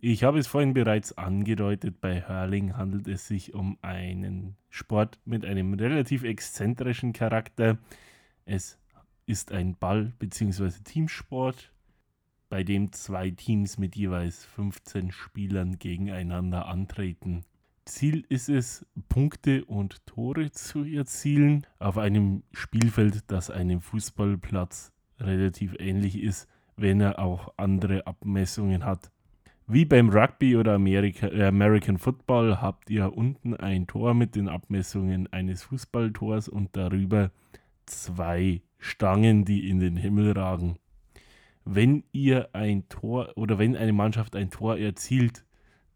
Ich 0.00 0.22
habe 0.22 0.38
es 0.38 0.46
vorhin 0.46 0.74
bereits 0.74 1.16
angedeutet, 1.16 2.00
bei 2.00 2.22
Hurling 2.22 2.76
handelt 2.76 3.08
es 3.08 3.26
sich 3.26 3.54
um 3.54 3.78
einen 3.80 4.56
Sport 4.68 5.18
mit 5.24 5.44
einem 5.44 5.74
relativ 5.74 6.24
exzentrischen 6.24 7.12
Charakter. 7.12 7.78
Es 8.44 8.78
ist 9.26 9.52
ein 9.52 9.76
Ball- 9.76 10.12
bzw. 10.18 10.70
Teamsport, 10.84 11.72
bei 12.50 12.62
dem 12.64 12.92
zwei 12.92 13.30
Teams 13.30 13.78
mit 13.78 13.96
jeweils 13.96 14.44
15 14.44 15.10
Spielern 15.10 15.78
gegeneinander 15.78 16.66
antreten. 16.66 17.44
Ziel 17.86 18.24
ist 18.28 18.48
es, 18.48 18.86
Punkte 19.08 19.64
und 19.66 20.06
Tore 20.06 20.50
zu 20.50 20.84
erzielen 20.84 21.66
auf 21.78 21.98
einem 21.98 22.42
Spielfeld, 22.52 23.30
das 23.30 23.50
einem 23.50 23.80
Fußballplatz 23.80 24.92
relativ 25.20 25.76
ähnlich 25.78 26.20
ist, 26.20 26.48
wenn 26.76 27.00
er 27.00 27.18
auch 27.18 27.52
andere 27.56 28.06
Abmessungen 28.06 28.84
hat. 28.84 29.10
Wie 29.66 29.84
beim 29.84 30.10
Rugby 30.10 30.56
oder 30.56 30.74
Amerika, 30.74 31.28
äh, 31.28 31.46
American 31.46 31.98
Football 31.98 32.60
habt 32.60 32.90
ihr 32.90 33.16
unten 33.16 33.54
ein 33.54 33.86
Tor 33.86 34.12
mit 34.12 34.34
den 34.34 34.48
Abmessungen 34.48 35.32
eines 35.32 35.62
Fußballtors 35.64 36.48
und 36.48 36.76
darüber 36.76 37.30
zwei 37.86 38.60
Stangen, 38.78 39.44
die 39.44 39.68
in 39.68 39.80
den 39.80 39.96
Himmel 39.96 40.32
ragen. 40.32 40.76
Wenn 41.64 42.04
ihr 42.12 42.50
ein 42.54 42.88
Tor 42.90 43.32
oder 43.36 43.58
wenn 43.58 43.74
eine 43.74 43.94
Mannschaft 43.94 44.36
ein 44.36 44.50
Tor 44.50 44.76
erzielt, 44.76 45.46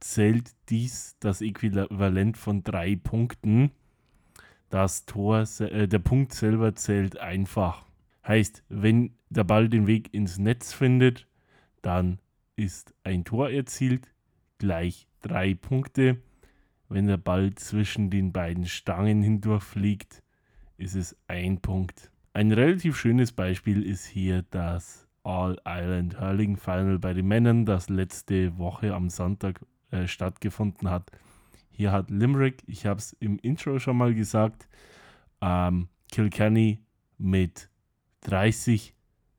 zählt 0.00 0.54
dies 0.68 1.16
das 1.20 1.40
Äquivalent 1.40 2.36
von 2.36 2.62
drei 2.62 2.96
Punkten. 2.96 3.70
Das 4.70 5.06
Tor, 5.06 5.44
äh, 5.60 5.88
der 5.88 5.98
Punkt 5.98 6.32
selber 6.32 6.74
zählt 6.74 7.18
einfach. 7.18 7.86
Heißt, 8.26 8.62
wenn 8.68 9.14
der 9.30 9.44
Ball 9.44 9.68
den 9.68 9.86
Weg 9.86 10.12
ins 10.12 10.38
Netz 10.38 10.72
findet, 10.72 11.26
dann 11.82 12.18
ist 12.56 12.94
ein 13.04 13.24
Tor 13.24 13.50
erzielt, 13.50 14.12
gleich 14.58 15.06
drei 15.20 15.54
Punkte. 15.54 16.18
Wenn 16.88 17.06
der 17.06 17.16
Ball 17.16 17.54
zwischen 17.54 18.10
den 18.10 18.32
beiden 18.32 18.66
Stangen 18.66 19.22
hindurch 19.22 19.62
fliegt, 19.62 20.22
ist 20.76 20.94
es 20.94 21.16
ein 21.26 21.60
Punkt. 21.60 22.10
Ein 22.32 22.52
relativ 22.52 22.96
schönes 22.96 23.32
Beispiel 23.32 23.82
ist 23.82 24.06
hier 24.06 24.44
das 24.50 25.06
All 25.22 25.58
Island 25.66 26.20
Hurling 26.20 26.56
Final 26.56 26.98
bei 26.98 27.12
den 27.12 27.26
Männern, 27.26 27.66
das 27.66 27.88
letzte 27.88 28.56
Woche 28.58 28.94
am 28.94 29.10
Sonntag 29.10 29.60
äh, 29.90 30.06
stattgefunden 30.06 30.90
hat. 30.90 31.10
Hier 31.70 31.92
hat 31.92 32.10
Limerick, 32.10 32.62
ich 32.66 32.86
habe 32.86 32.98
es 32.98 33.12
im 33.20 33.38
Intro 33.38 33.78
schon 33.78 33.96
mal 33.96 34.14
gesagt, 34.14 34.68
ähm, 35.40 35.88
Kilkenny 36.10 36.80
mit 37.18 37.70
30 38.22 38.94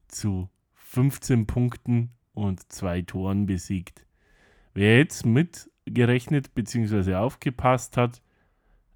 zu 0.08 0.50
15 0.74 1.48
Punkten 1.48 2.12
und 2.34 2.72
zwei 2.72 3.01
Toren 3.01 3.46
besiegt. 3.46 4.06
Wer 4.74 5.00
jetzt 5.00 5.25
mitgerechnet 5.25 6.53
bzw. 6.56 7.15
aufgepasst 7.15 7.98
hat, 7.98 8.22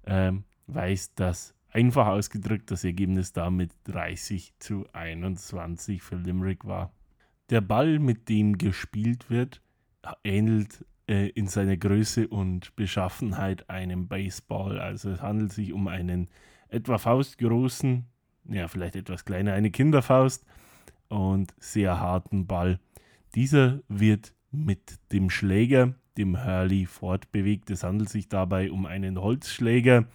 ähm, 0.06 0.44
weiß, 0.66 1.14
dass 1.14 1.54
einfach 1.70 2.06
ausgedrückt 2.06 2.70
das 2.70 2.84
Ergebnis 2.84 3.32
damit 3.32 3.72
30 3.84 4.54
zu 4.58 4.86
21 4.92 6.02
für 6.02 6.16
Limerick 6.16 6.64
war. 6.64 6.92
Der 7.50 7.60
Ball, 7.60 7.98
mit 7.98 8.28
dem 8.28 8.56
gespielt 8.56 9.28
wird, 9.28 9.60
ähnelt 10.22 10.84
äh, 11.06 11.28
in 11.28 11.46
seiner 11.46 11.76
Größe 11.76 12.28
und 12.28 12.74
Beschaffenheit 12.76 13.68
einem 13.68 14.08
Baseball. 14.08 14.78
Also 14.78 15.10
es 15.10 15.22
handelt 15.22 15.52
sich 15.52 15.72
um 15.72 15.88
einen 15.88 16.28
etwa 16.68 16.98
faustgroßen, 16.98 18.04
ja 18.48 18.68
vielleicht 18.68 18.96
etwas 18.96 19.24
kleiner, 19.24 19.52
eine 19.52 19.70
Kinderfaust 19.70 20.44
und 21.08 21.54
sehr 21.58 22.00
harten 22.00 22.46
Ball. 22.46 22.78
Dieser 23.34 23.80
wird 23.88 24.32
mit 24.50 24.98
dem 25.12 25.30
Schläger, 25.30 25.94
dem 26.16 26.44
Hurley, 26.44 26.86
fortbewegt. 26.86 27.70
Es 27.70 27.82
handelt 27.82 28.08
sich 28.08 28.28
dabei 28.28 28.70
um 28.70 28.86
einen 28.86 29.20
Holzschläger, 29.20 30.06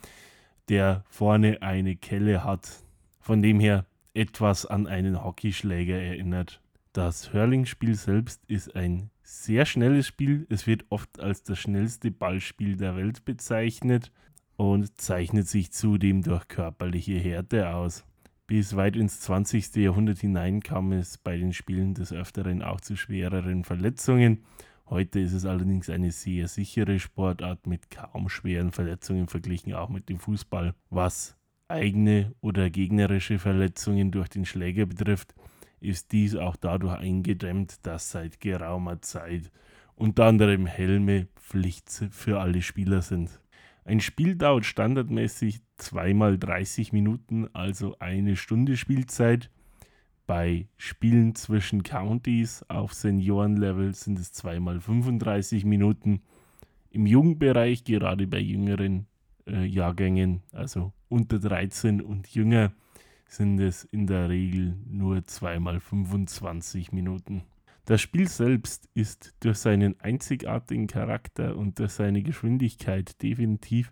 der 0.69 1.03
vorne 1.09 1.61
eine 1.61 1.95
Kelle 1.95 2.43
hat, 2.43 2.83
von 3.19 3.41
dem 3.41 3.59
her 3.59 3.85
etwas 4.13 4.65
an 4.65 4.87
einen 4.87 5.23
Hockeyschläger 5.23 5.95
erinnert. 5.95 6.61
Das 6.93 7.33
Hurling-Spiel 7.33 7.95
selbst 7.95 8.43
ist 8.47 8.75
ein 8.75 9.09
sehr 9.29 9.65
schnelles 9.65 10.07
Spiel. 10.07 10.47
Es 10.49 10.65
wird 10.65 10.85
oft 10.89 11.19
als 11.19 11.43
das 11.43 11.59
schnellste 11.59 12.09
Ballspiel 12.09 12.77
der 12.77 12.95
Welt 12.95 13.25
bezeichnet 13.25 14.11
und 14.57 14.99
zeichnet 14.99 15.47
sich 15.47 15.71
zudem 15.71 16.23
durch 16.23 16.47
körperliche 16.47 17.17
Härte 17.19 17.69
aus. 17.69 18.05
Bis 18.47 18.75
weit 18.75 18.95
ins 18.95 19.19
20. 19.21 19.75
Jahrhundert 19.75 20.17
hinein 20.17 20.61
kam 20.61 20.91
es 20.91 21.19
bei 21.19 21.37
den 21.37 21.53
Spielen 21.53 21.93
des 21.93 22.11
Öfteren 22.11 22.63
auch 22.63 22.81
zu 22.81 22.95
schwereren 22.95 23.63
Verletzungen. 23.63 24.43
Heute 24.89 25.19
ist 25.19 25.33
es 25.33 25.45
allerdings 25.45 25.91
eine 25.91 26.11
sehr 26.11 26.47
sichere 26.47 26.99
Sportart 26.99 27.67
mit 27.67 27.91
kaum 27.91 28.27
schweren 28.29 28.71
Verletzungen 28.71 29.27
verglichen 29.27 29.75
auch 29.75 29.89
mit 29.89 30.09
dem 30.09 30.17
Fußball. 30.17 30.73
Was 30.89 31.37
eigene 31.67 32.33
oder 32.41 32.71
gegnerische 32.71 33.37
Verletzungen 33.37 34.09
durch 34.09 34.29
den 34.29 34.45
Schläger 34.45 34.87
betrifft, 34.87 35.35
ist 35.81 36.11
dies 36.11 36.35
auch 36.35 36.55
dadurch 36.55 36.99
eingedämmt, 36.99 37.85
dass 37.85 38.11
seit 38.11 38.39
geraumer 38.39 39.01
Zeit 39.01 39.51
unter 39.95 40.25
anderem 40.25 40.65
Helme 40.65 41.27
Pflicht 41.35 41.89
für 42.11 42.39
alle 42.39 42.61
Spieler 42.61 43.01
sind. 43.01 43.41
Ein 43.85 43.99
Spiel 44.01 44.35
dauert 44.35 44.65
standardmäßig 44.65 45.61
zweimal 45.77 46.37
30 46.37 46.93
Minuten, 46.93 47.47
also 47.53 47.95
eine 47.99 48.35
Stunde 48.35 48.77
Spielzeit. 48.77 49.49
Bei 50.27 50.67
Spielen 50.77 51.33
zwischen 51.33 51.81
Counties 51.81 52.63
auf 52.67 52.93
Seniorenlevel 52.93 53.95
sind 53.95 54.19
es 54.19 54.31
zweimal 54.31 54.79
35 54.79 55.65
Minuten. 55.65 56.21
Im 56.91 57.07
Jugendbereich, 57.07 57.83
gerade 57.83 58.27
bei 58.27 58.39
jüngeren 58.39 59.07
äh, 59.47 59.65
Jahrgängen, 59.65 60.43
also 60.51 60.93
unter 61.07 61.39
13 61.39 61.99
und 61.99 62.27
jünger, 62.27 62.71
sind 63.29 63.59
es 63.59 63.83
in 63.85 64.07
der 64.07 64.27
Regel 64.29 64.75
nur 64.87 65.23
zweimal 65.25 65.79
25 65.79 66.91
Minuten. 66.91 67.43
Das 67.85 68.01
Spiel 68.01 68.27
selbst 68.27 68.89
ist 68.93 69.35
durch 69.39 69.57
seinen 69.59 69.99
einzigartigen 70.01 70.87
Charakter 70.87 71.55
und 71.55 71.79
durch 71.79 71.91
seine 71.91 72.21
Geschwindigkeit 72.23 73.21
definitiv 73.21 73.91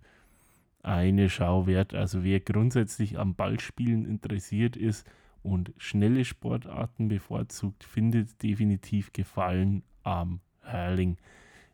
eine 0.81 1.29
Schau 1.29 1.67
wert. 1.67 1.93
Also 1.93 2.23
wer 2.23 2.39
grundsätzlich 2.39 3.17
am 3.19 3.35
Ballspielen 3.35 4.05
interessiert 4.05 4.75
ist 4.75 5.07
und 5.43 5.71
schnelle 5.77 6.25
Sportarten 6.25 7.07
bevorzugt, 7.07 7.83
findet 7.83 8.41
definitiv 8.41 9.13
Gefallen 9.13 9.83
am 10.03 10.41
Hurling. 10.63 11.17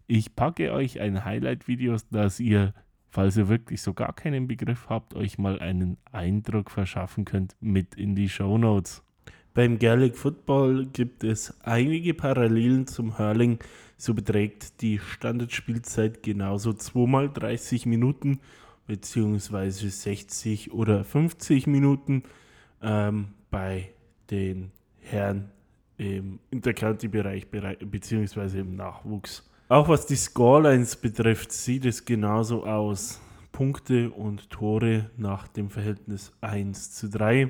Ich 0.08 0.36
packe 0.36 0.74
euch 0.74 1.00
ein 1.00 1.24
Highlight-Video, 1.24 1.96
das 2.12 2.39
ihr 2.39 2.74
falls 3.13 3.38
ihr 3.38 3.48
wirklich 3.48 3.79
so 3.84 3.93
gar 3.93 4.12
keinen 4.12 4.48
Begriff 4.48 4.89
habt, 4.89 5.13
euch 5.13 5.38
mal 5.38 5.60
einen 5.60 5.98
Eindruck 6.12 6.72
verschaffen 6.72 7.25
könnt, 7.25 7.55
mit 7.60 7.93
in 7.93 8.15
die 8.15 8.27
Show 8.27 8.58
Notes. 8.58 9.03
Beim 9.53 9.77
Gaelic 9.77 10.17
Football 10.17 10.88
gibt 10.88 11.24
es 11.24 11.55
einige 11.62 12.15
Parallelen 12.15 12.88
zum 12.88 13.20
Hurling. 13.20 13.60
So 13.98 14.15
beträgt 14.15 14.82
die 14.82 14.97
Standardspielzeit 14.97 16.23
genauso 16.23 16.73
2 16.73 17.08
mal 17.08 17.30
30 17.30 17.86
Minuten 17.86 18.39
beziehungsweise 18.88 19.91
60 19.91 20.73
oder 20.73 21.04
50 21.04 21.67
Minuten. 21.67 22.23
Ähm, 22.82 23.28
bei 23.52 23.91
den 24.32 24.71
Herren 24.97 25.52
im 25.97 26.39
Intercounty-Bereich 26.49 27.47
beziehungsweise 27.52 28.62
im 28.62 28.76
Nachwuchs. 28.76 29.47
Auch 29.69 29.88
was 29.88 30.06
die 30.06 30.17
Scorelines 30.17 30.97
betrifft, 30.97 31.54
sieht 31.54 31.86
es 31.86 32.04
genauso 32.04 32.65
aus. 32.65 33.21
Punkte 33.54 34.12
und 34.12 34.49
Tore 34.49 35.10
nach 35.15 35.47
dem 35.47 35.69
Verhältnis 35.69 36.34
1 36.41 36.91
zu 36.91 37.10
3. 37.10 37.49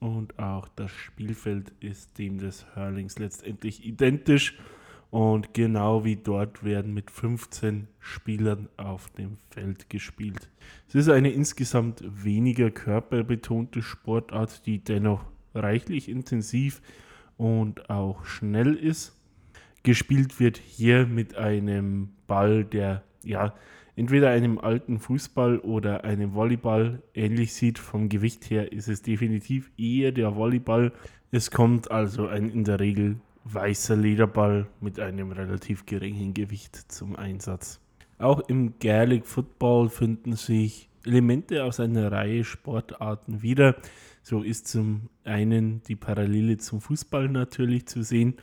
Und 0.00 0.38
auch 0.40 0.66
das 0.74 0.90
Spielfeld 0.90 1.72
ist 1.80 2.18
dem 2.18 2.38
des 2.38 2.66
Hurlings 2.74 3.18
letztendlich 3.18 3.84
identisch. 3.86 4.58
Und 5.10 5.54
genau 5.54 6.04
wie 6.04 6.16
dort 6.16 6.64
werden 6.64 6.92
mit 6.92 7.12
15 7.12 7.86
Spielern 8.00 8.68
auf 8.76 9.08
dem 9.10 9.38
Feld 9.50 9.88
gespielt. 9.88 10.50
Es 10.88 10.96
ist 10.96 11.08
eine 11.08 11.30
insgesamt 11.30 12.02
weniger 12.04 12.72
körperbetonte 12.72 13.82
Sportart, 13.82 14.66
die 14.66 14.82
dennoch 14.82 15.24
reichlich 15.54 16.08
intensiv 16.08 16.82
und 17.36 17.88
auch 17.88 18.24
schnell 18.24 18.74
ist. 18.74 19.16
Gespielt 19.86 20.40
wird 20.40 20.58
hier 20.58 21.06
mit 21.06 21.36
einem 21.36 22.08
Ball, 22.26 22.64
der 22.64 23.04
ja 23.22 23.54
entweder 23.94 24.30
einem 24.30 24.58
alten 24.58 24.98
Fußball 24.98 25.60
oder 25.60 26.02
einem 26.02 26.34
Volleyball 26.34 27.04
ähnlich 27.14 27.54
sieht. 27.54 27.78
Vom 27.78 28.08
Gewicht 28.08 28.50
her 28.50 28.72
ist 28.72 28.88
es 28.88 29.02
definitiv 29.02 29.70
eher 29.78 30.10
der 30.10 30.34
Volleyball. 30.34 30.90
Es 31.30 31.52
kommt 31.52 31.88
also 31.92 32.26
ein 32.26 32.50
in 32.50 32.64
der 32.64 32.80
Regel 32.80 33.20
weißer 33.44 33.94
Lederball 33.94 34.66
mit 34.80 34.98
einem 34.98 35.30
relativ 35.30 35.86
geringen 35.86 36.34
Gewicht 36.34 36.74
zum 36.90 37.14
Einsatz. 37.14 37.78
Auch 38.18 38.40
im 38.48 38.80
Gaelic 38.80 39.24
Football 39.24 39.88
finden 39.88 40.32
sich 40.32 40.88
Elemente 41.04 41.62
aus 41.62 41.78
einer 41.78 42.10
Reihe 42.10 42.42
Sportarten 42.42 43.40
wieder. 43.40 43.76
So 44.24 44.42
ist 44.42 44.66
zum 44.66 45.10
einen 45.22 45.80
die 45.84 45.94
Parallele 45.94 46.56
zum 46.56 46.80
Fußball 46.80 47.28
natürlich 47.28 47.86
zu 47.86 48.02
sehen. 48.02 48.34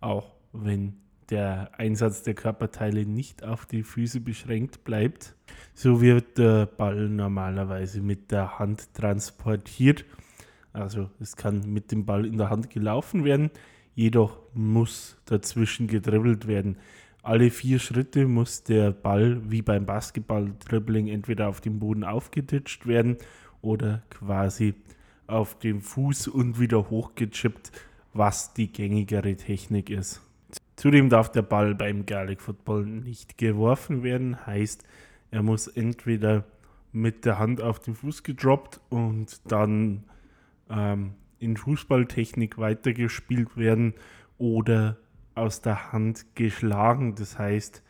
Auch 0.00 0.35
wenn 0.64 0.94
der 1.30 1.70
Einsatz 1.78 2.22
der 2.22 2.34
Körperteile 2.34 3.04
nicht 3.04 3.42
auf 3.42 3.66
die 3.66 3.82
Füße 3.82 4.20
beschränkt 4.20 4.84
bleibt. 4.84 5.34
So 5.74 6.00
wird 6.00 6.38
der 6.38 6.66
Ball 6.66 7.08
normalerweise 7.08 8.00
mit 8.00 8.30
der 8.30 8.58
Hand 8.58 8.94
transportiert. 8.94 10.04
Also 10.72 11.10
es 11.20 11.36
kann 11.36 11.72
mit 11.72 11.90
dem 11.90 12.04
Ball 12.04 12.26
in 12.26 12.38
der 12.38 12.50
Hand 12.50 12.70
gelaufen 12.70 13.24
werden, 13.24 13.50
jedoch 13.94 14.38
muss 14.54 15.16
dazwischen 15.24 15.86
gedribbelt 15.86 16.46
werden. 16.46 16.76
Alle 17.22 17.50
vier 17.50 17.78
Schritte 17.78 18.26
muss 18.26 18.62
der 18.62 18.92
Ball 18.92 19.40
wie 19.50 19.62
beim 19.62 19.84
Basketball-Dribbling 19.84 21.08
entweder 21.08 21.48
auf 21.48 21.60
dem 21.60 21.80
Boden 21.80 22.04
aufgetitscht 22.04 22.86
werden 22.86 23.16
oder 23.62 24.02
quasi 24.10 24.74
auf 25.26 25.58
dem 25.58 25.80
Fuß 25.80 26.28
und 26.28 26.60
wieder 26.60 26.88
hochgechippt, 26.88 27.72
was 28.12 28.54
die 28.54 28.70
gängigere 28.70 29.34
Technik 29.34 29.90
ist. 29.90 30.25
Zudem 30.76 31.08
darf 31.08 31.32
der 31.32 31.42
Ball 31.42 31.74
beim 31.74 32.04
Gaelic 32.04 32.40
Football 32.40 32.84
nicht 32.84 33.38
geworfen 33.38 34.02
werden, 34.02 34.46
heißt, 34.46 34.84
er 35.30 35.42
muss 35.42 35.66
entweder 35.66 36.44
mit 36.92 37.24
der 37.24 37.38
Hand 37.38 37.60
auf 37.60 37.80
den 37.80 37.94
Fuß 37.94 38.22
gedroppt 38.22 38.80
und 38.90 39.40
dann 39.50 40.04
ähm, 40.70 41.14
in 41.38 41.56
Fußballtechnik 41.56 42.58
weitergespielt 42.58 43.56
werden 43.56 43.94
oder 44.38 44.96
aus 45.34 45.60
der 45.60 45.92
Hand 45.92 46.26
geschlagen. 46.34 47.14
Das 47.14 47.38
heißt, 47.38 47.82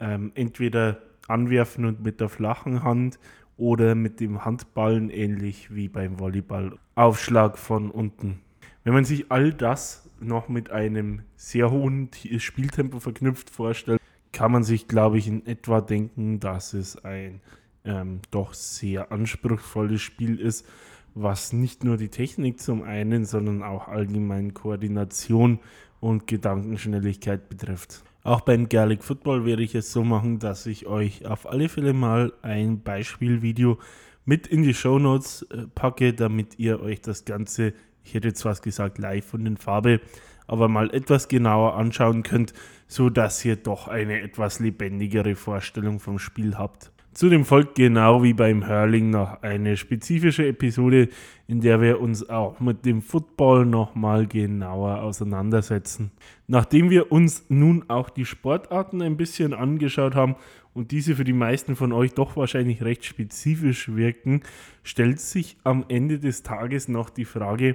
ähm, 0.00 0.32
entweder 0.34 1.00
anwerfen 1.28 1.84
und 1.84 2.02
mit 2.02 2.20
der 2.20 2.28
flachen 2.28 2.82
Hand 2.82 3.18
oder 3.56 3.94
mit 3.94 4.20
dem 4.20 4.44
Handballen 4.44 5.10
ähnlich 5.10 5.74
wie 5.74 5.88
beim 5.88 6.18
Volleyball. 6.18 6.78
Aufschlag 6.94 7.58
von 7.58 7.90
unten. 7.90 8.40
Wenn 8.84 8.94
man 8.94 9.04
sich 9.04 9.30
all 9.30 9.52
das 9.52 10.09
noch 10.22 10.48
mit 10.48 10.70
einem 10.70 11.22
sehr 11.36 11.70
hohen 11.70 12.10
Spieltempo 12.38 13.00
verknüpft 13.00 13.50
vorstellt, 13.50 14.00
kann 14.32 14.52
man 14.52 14.62
sich, 14.62 14.88
glaube 14.88 15.18
ich, 15.18 15.26
in 15.26 15.46
etwa 15.46 15.80
denken, 15.80 16.40
dass 16.40 16.72
es 16.72 17.04
ein 17.04 17.40
ähm, 17.84 18.20
doch 18.30 18.54
sehr 18.54 19.10
anspruchsvolles 19.12 20.00
Spiel 20.00 20.38
ist, 20.38 20.66
was 21.14 21.52
nicht 21.52 21.84
nur 21.84 21.96
die 21.96 22.08
Technik 22.08 22.60
zum 22.60 22.82
einen, 22.82 23.24
sondern 23.24 23.62
auch 23.62 23.88
allgemein 23.88 24.54
Koordination 24.54 25.58
und 25.98 26.26
Gedankenschnelligkeit 26.26 27.48
betrifft. 27.48 28.04
Auch 28.22 28.42
beim 28.42 28.68
Gaelic 28.68 29.02
Football 29.02 29.44
werde 29.44 29.62
ich 29.62 29.74
es 29.74 29.92
so 29.92 30.04
machen, 30.04 30.38
dass 30.38 30.66
ich 30.66 30.86
euch 30.86 31.26
auf 31.26 31.50
alle 31.50 31.68
Fälle 31.68 31.92
mal 31.92 32.32
ein 32.42 32.82
Beispielvideo 32.82 33.78
mit 34.24 34.46
in 34.46 34.62
die 34.62 34.74
Show 34.74 34.98
Notes 34.98 35.42
äh, 35.50 35.66
packe, 35.74 36.12
damit 36.12 36.58
ihr 36.58 36.80
euch 36.80 37.00
das 37.00 37.24
Ganze 37.24 37.72
ich 38.04 38.14
hätte 38.14 38.28
jetzt 38.28 38.44
was 38.44 38.62
gesagt, 38.62 38.98
live 38.98 39.24
von 39.24 39.44
den 39.44 39.56
Farbe, 39.56 40.00
aber 40.46 40.68
mal 40.68 40.92
etwas 40.92 41.28
genauer 41.28 41.76
anschauen 41.76 42.22
könnt, 42.22 42.52
so 42.86 43.08
dass 43.08 43.44
ihr 43.44 43.56
doch 43.56 43.88
eine 43.88 44.20
etwas 44.20 44.58
lebendigere 44.58 45.36
Vorstellung 45.36 46.00
vom 46.00 46.18
Spiel 46.18 46.58
habt. 46.58 46.90
Zudem 47.12 47.44
folgt 47.44 47.74
genau 47.74 48.22
wie 48.22 48.34
beim 48.34 48.68
Hurling 48.68 49.10
noch 49.10 49.42
eine 49.42 49.76
spezifische 49.76 50.46
Episode, 50.46 51.08
in 51.48 51.60
der 51.60 51.80
wir 51.80 52.00
uns 52.00 52.28
auch 52.30 52.60
mit 52.60 52.84
dem 52.84 53.02
Football 53.02 53.66
nochmal 53.66 54.28
genauer 54.28 55.02
auseinandersetzen. 55.02 56.12
Nachdem 56.46 56.88
wir 56.88 57.10
uns 57.10 57.46
nun 57.48 57.84
auch 57.88 58.10
die 58.10 58.24
Sportarten 58.24 59.02
ein 59.02 59.16
bisschen 59.16 59.54
angeschaut 59.54 60.14
haben 60.14 60.36
und 60.72 60.92
diese 60.92 61.16
für 61.16 61.24
die 61.24 61.32
meisten 61.32 61.74
von 61.74 61.92
euch 61.92 62.14
doch 62.14 62.36
wahrscheinlich 62.36 62.82
recht 62.84 63.04
spezifisch 63.04 63.92
wirken, 63.92 64.42
stellt 64.84 65.18
sich 65.18 65.56
am 65.64 65.84
Ende 65.88 66.20
des 66.20 66.44
Tages 66.44 66.86
noch 66.86 67.10
die 67.10 67.24
Frage, 67.24 67.74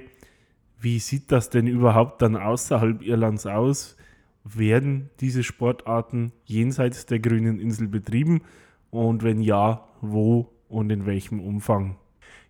wie 0.78 0.98
sieht 0.98 1.32
das 1.32 1.50
denn 1.50 1.66
überhaupt 1.66 2.22
dann 2.22 2.36
außerhalb 2.36 3.02
Irlands 3.02 3.46
aus? 3.46 3.96
Werden 4.44 5.10
diese 5.20 5.42
Sportarten 5.42 6.32
jenseits 6.44 7.06
der 7.06 7.18
grünen 7.18 7.58
Insel 7.58 7.88
betrieben? 7.88 8.42
Und 8.90 9.22
wenn 9.22 9.40
ja, 9.40 9.84
wo 10.00 10.52
und 10.68 10.90
in 10.90 11.06
welchem 11.06 11.40
Umfang? 11.40 11.96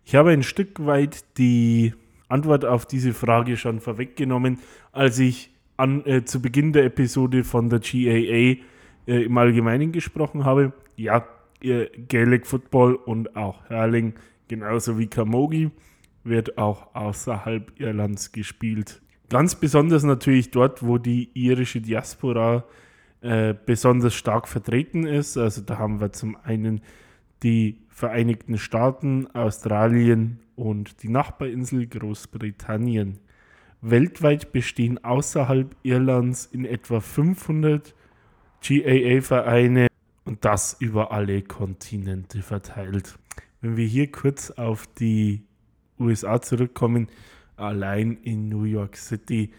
Ich 0.05 0.15
habe 0.15 0.31
ein 0.31 0.43
Stück 0.43 0.85
weit 0.85 1.25
die 1.39 1.95
Antwort 2.29 2.65
auf 2.65 2.87
diese 2.87 3.15
Frage 3.15 3.57
schon 3.57 3.81
vorweggenommen, 3.81 4.59
als 4.93 5.19
ich 5.19 5.51
an, 5.77 6.05
äh, 6.07 6.25
zu 6.25 6.41
Beginn 6.41 6.73
der 6.73 6.85
Episode 6.85 7.45
von 7.45 7.71
der 7.71 7.81
GAA 7.81 8.63
äh, 9.07 9.25
im 9.25 9.39
Allgemeinen 9.39 9.93
gesprochen 9.93 10.45
habe. 10.45 10.73
Ja, 10.97 11.27
äh, 11.63 11.87
Gaelic 12.09 12.47
Football 12.47 12.95
und 12.95 13.37
auch 13.37 13.69
Hurling, 13.71 14.15
genauso 14.49 14.99
wie 14.99 15.07
Camogie, 15.07 15.71
wird 16.27 16.59
auch 16.59 16.95
außerhalb 16.95 17.79
Irlands 17.81 18.33
gespielt. 18.33 19.01
Ganz 19.29 19.55
besonders 19.55 20.05
natürlich 20.05 20.51
dort, 20.51 20.85
wo 20.85 20.99
die 20.99 21.31
irische 21.35 21.81
Diaspora 21.81 22.65
äh, 23.21 23.55
besonders 23.65 24.15
stark 24.15 24.47
vertreten 24.47 25.07
ist. 25.07 25.37
Also 25.37 25.63
da 25.63 25.79
haben 25.79 26.01
wir 26.01 26.13
zum 26.13 26.37
einen 26.37 26.81
die 27.43 27.81
Vereinigten 27.89 28.59
Staaten, 28.59 29.27
Australien 29.29 30.41
und 30.55 31.03
die 31.03 31.09
Nachbarinsel 31.09 31.87
Großbritannien. 31.87 33.19
Weltweit 33.81 34.53
bestehen 34.53 35.03
außerhalb 35.03 35.75
Irlands 35.83 36.47
in 36.47 36.65
etwa 36.65 37.01
500 37.01 37.95
GAA-Vereine 38.63 39.87
und 40.25 40.45
das 40.45 40.77
über 40.79 41.13
alle 41.13 41.43
Kontinente 41.43 42.43
verteilt. 42.43 43.19
Wenn 43.61 43.77
wir 43.77 43.87
hier 43.87 44.11
kurz 44.11 44.51
auf 44.51 44.87
die 44.87 45.43
USA 45.99 46.41
zurückkommen, 46.41 47.09
allein 47.57 48.19
in 48.23 48.49
New 48.49 48.65
York 48.65 48.97
City 48.97 49.51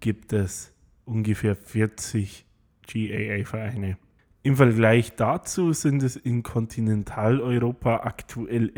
gibt 0.00 0.32
es 0.32 0.72
ungefähr 1.04 1.56
40 1.56 2.44
GAA-Vereine. 2.86 3.98
Im 4.42 4.56
Vergleich 4.56 5.16
dazu 5.16 5.72
sind 5.72 6.02
es 6.02 6.16
in 6.16 6.42
Kontinentaleuropa 6.42 8.00
aktuell 8.04 8.72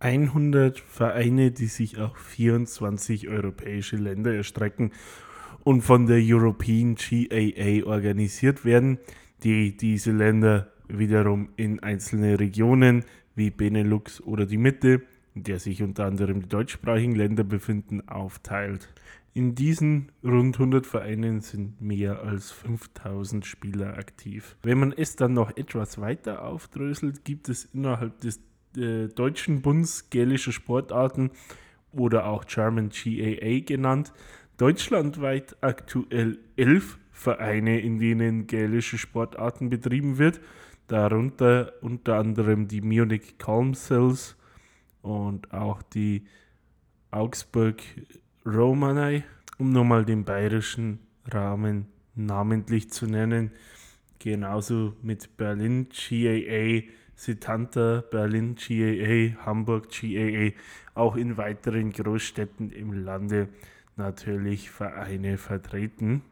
100 0.00 0.80
Vereine, 0.80 1.52
die 1.52 1.66
sich 1.66 1.98
auf 1.98 2.16
24 2.16 3.28
europäische 3.28 3.96
Länder 3.96 4.34
erstrecken 4.34 4.90
und 5.62 5.82
von 5.82 6.06
der 6.06 6.18
European 6.20 6.96
GAA 6.96 7.86
organisiert 7.86 8.64
werden, 8.64 8.98
die 9.44 9.76
diese 9.76 10.10
Länder 10.10 10.72
wiederum 10.88 11.50
in 11.56 11.80
einzelne 11.80 12.40
Regionen 12.40 13.04
wie 13.36 13.50
Benelux 13.50 14.20
oder 14.20 14.44
die 14.44 14.58
Mitte, 14.58 15.02
in 15.34 15.44
der 15.44 15.58
sich 15.58 15.82
unter 15.82 16.06
anderem 16.06 16.42
die 16.42 16.48
deutschsprachigen 16.48 17.14
Länder 17.14 17.44
befinden, 17.44 18.08
aufteilt. 18.08 18.88
In 19.34 19.54
diesen 19.54 20.12
rund 20.22 20.56
100 20.56 20.86
Vereinen 20.86 21.40
sind 21.40 21.80
mehr 21.80 22.22
als 22.22 22.50
5000 22.50 23.46
Spieler 23.46 23.96
aktiv. 23.96 24.56
Wenn 24.62 24.78
man 24.78 24.92
es 24.92 25.16
dann 25.16 25.32
noch 25.32 25.56
etwas 25.56 25.98
weiter 25.98 26.44
aufdröselt, 26.44 27.24
gibt 27.24 27.48
es 27.48 27.64
innerhalb 27.64 28.20
des 28.20 28.40
äh, 28.76 29.08
Deutschen 29.08 29.62
Bundes 29.62 30.10
gälische 30.10 30.52
Sportarten 30.52 31.30
oder 31.92 32.26
auch 32.26 32.44
German 32.44 32.90
GAA 32.90 33.60
genannt, 33.60 34.12
deutschlandweit 34.58 35.56
aktuell 35.62 36.38
elf 36.56 36.98
Vereine, 37.10 37.80
in 37.80 37.98
denen 37.98 38.46
gälische 38.46 38.98
Sportarten 38.98 39.70
betrieben 39.70 40.18
wird, 40.18 40.40
darunter 40.88 41.72
unter 41.80 42.18
anderem 42.18 42.68
die 42.68 42.80
Munich 42.80 43.38
Calm 43.38 43.74
Cells 43.74 44.36
und 45.02 45.52
auch 45.52 45.82
die 45.82 46.24
Augsburg 47.10 47.82
Romanei, 48.46 49.24
um 49.58 49.70
nochmal 49.72 50.04
den 50.04 50.24
bayerischen 50.24 51.00
Rahmen 51.30 51.86
namentlich 52.14 52.90
zu 52.90 53.06
nennen. 53.06 53.52
Genauso 54.18 54.94
mit 55.02 55.36
Berlin 55.36 55.88
GAA, 55.90 56.82
Setanta, 57.14 58.02
Berlin 58.10 58.56
GAA, 58.56 59.44
Hamburg 59.44 59.88
GAA, 59.90 60.52
auch 60.94 61.16
in 61.16 61.36
weiteren 61.36 61.92
Großstädten 61.92 62.70
im 62.70 62.92
Lande 62.92 63.48
natürlich 63.96 64.70
Vereine 64.70 65.38
vertreten, 65.38 66.22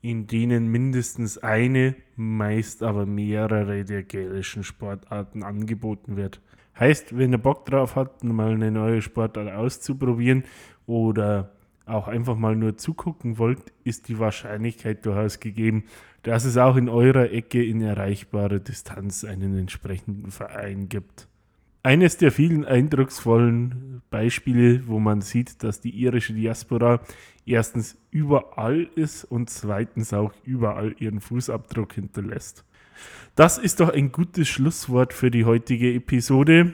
in 0.00 0.26
denen 0.26 0.68
mindestens 0.68 1.38
eine, 1.38 1.94
meist 2.16 2.82
aber 2.82 3.06
mehrere 3.06 3.84
der 3.84 4.02
gälischen 4.02 4.64
Sportarten 4.64 5.42
angeboten 5.42 6.16
wird. 6.16 6.40
Heißt, 6.78 7.16
wenn 7.16 7.32
ihr 7.32 7.38
Bock 7.38 7.66
drauf 7.66 7.96
habt, 7.96 8.24
mal 8.24 8.52
eine 8.52 8.70
neue 8.70 9.02
Sportart 9.02 9.52
auszuprobieren 9.52 10.44
oder 10.86 11.52
auch 11.86 12.08
einfach 12.08 12.36
mal 12.36 12.56
nur 12.56 12.76
zugucken 12.76 13.38
wollt, 13.38 13.72
ist 13.84 14.08
die 14.08 14.18
Wahrscheinlichkeit 14.18 15.04
durchaus 15.04 15.40
gegeben, 15.40 15.84
dass 16.22 16.44
es 16.44 16.56
auch 16.56 16.76
in 16.76 16.88
eurer 16.88 17.30
Ecke 17.30 17.64
in 17.64 17.80
erreichbarer 17.82 18.60
Distanz 18.60 19.24
einen 19.24 19.58
entsprechenden 19.58 20.30
Verein 20.30 20.88
gibt. 20.88 21.28
Eines 21.84 22.16
der 22.16 22.30
vielen 22.30 22.64
eindrucksvollen 22.64 24.02
Beispiele, 24.08 24.86
wo 24.86 25.00
man 25.00 25.20
sieht, 25.20 25.64
dass 25.64 25.80
die 25.80 25.90
irische 25.90 26.32
Diaspora 26.32 27.00
erstens 27.44 27.98
überall 28.12 28.88
ist 28.94 29.24
und 29.24 29.50
zweitens 29.50 30.12
auch 30.12 30.32
überall 30.44 30.94
ihren 31.00 31.20
Fußabdruck 31.20 31.94
hinterlässt. 31.94 32.64
Das 33.34 33.58
ist 33.58 33.80
doch 33.80 33.88
ein 33.88 34.12
gutes 34.12 34.48
Schlusswort 34.48 35.12
für 35.12 35.30
die 35.30 35.44
heutige 35.44 35.92
Episode. 35.94 36.72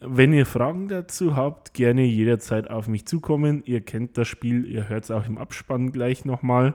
Wenn 0.00 0.32
ihr 0.32 0.46
Fragen 0.46 0.88
dazu 0.88 1.36
habt, 1.36 1.74
gerne 1.74 2.04
jederzeit 2.04 2.70
auf 2.70 2.88
mich 2.88 3.04
zukommen. 3.04 3.62
Ihr 3.66 3.82
kennt 3.82 4.16
das 4.16 4.28
Spiel, 4.28 4.64
ihr 4.64 4.88
hört 4.88 5.04
es 5.04 5.10
auch 5.10 5.26
im 5.26 5.36
Abspann 5.36 5.92
gleich 5.92 6.24
nochmal. 6.24 6.74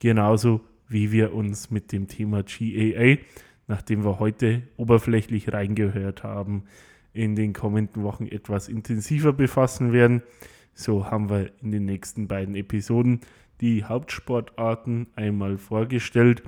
Genauso 0.00 0.60
wie 0.88 1.12
wir 1.12 1.34
uns 1.34 1.70
mit 1.70 1.92
dem 1.92 2.08
Thema 2.08 2.42
GAA, 2.42 3.18
nachdem 3.68 4.04
wir 4.04 4.18
heute 4.18 4.62
oberflächlich 4.76 5.52
reingehört 5.52 6.24
haben, 6.24 6.64
in 7.12 7.36
den 7.36 7.52
kommenden 7.52 8.02
Wochen 8.02 8.26
etwas 8.26 8.68
intensiver 8.68 9.32
befassen 9.32 9.92
werden. 9.92 10.22
So 10.74 11.10
haben 11.10 11.30
wir 11.30 11.52
in 11.62 11.70
den 11.70 11.84
nächsten 11.84 12.26
beiden 12.26 12.56
Episoden 12.56 13.20
die 13.60 13.84
Hauptsportarten 13.84 15.06
einmal 15.14 15.58
vorgestellt 15.58 16.42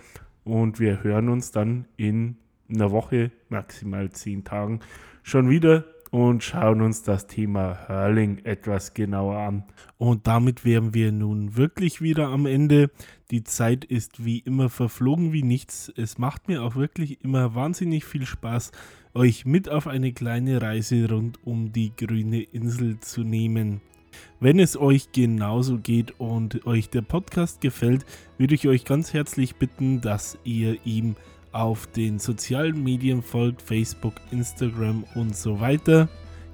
und 0.47 0.79
wir 0.79 1.03
hören 1.03 1.29
uns 1.29 1.51
dann 1.51 1.87
in 1.97 2.37
einer 2.69 2.93
Woche, 2.93 3.33
maximal 3.49 4.11
zehn 4.11 4.45
Tagen, 4.45 4.81
schon 5.23 5.51
wieder 5.51 5.85
und 6.13 6.45
schauen 6.45 6.83
uns 6.83 7.03
das 7.03 7.27
Thema 7.27 7.89
Hurling 7.89 8.39
etwas 8.45 8.95
genauer 8.95 9.39
an. 9.39 9.65
Und 9.99 10.29
damit 10.29 10.65
wären 10.65 10.95
wir 10.95 11.11
nun 11.11 11.57
wirklich 11.57 12.01
wieder 12.01 12.29
am 12.29 12.47
Ende. 12.47 12.91
Die 13.33 13.43
Zeit 13.43 13.85
ist 13.85 14.25
wie 14.25 14.39
immer 14.39 14.69
verflogen 14.69 15.33
wie 15.33 15.43
nichts. 15.43 15.93
Es 15.97 16.17
macht 16.17 16.47
mir 16.47 16.63
auch 16.63 16.77
wirklich 16.77 17.25
immer 17.25 17.57
wahnsinnig 17.57 18.05
viel 18.05 18.25
Spaß, 18.25 18.71
euch 19.15 19.47
mit 19.47 19.69
auf 19.69 19.89
eine 19.89 20.13
kleine 20.13 20.63
Reise 20.63 21.11
rund 21.11 21.45
um 21.45 21.73
die 21.73 21.91
grüne 21.97 22.43
Insel 22.43 23.01
zu 23.01 23.23
nehmen. 23.23 23.81
Wenn 24.41 24.59
es 24.59 24.77
euch 24.77 25.13
genauso 25.13 25.79
geht 25.79 26.19
und 26.19 26.67
euch 26.67 26.91
der 26.91 27.03
Podcast 27.03 27.61
gefällt, 27.61 28.05
würde 28.39 28.55
ich 28.55 28.69
euch 28.69 28.85
ganz 28.85 29.13
herzlich 29.15 29.57
bitten, 29.57 30.01
dass 30.01 30.39
ihr 30.45 30.79
ihm 30.85 31.17
auf 31.53 31.87
den 31.87 32.19
sozialen 32.19 32.85
Medien 32.85 33.23
folgt, 33.23 33.63
Facebook, 33.63 34.15
Instagram 34.31 35.05
und 35.15 35.35
so 35.35 35.61
weiter. 35.61 36.09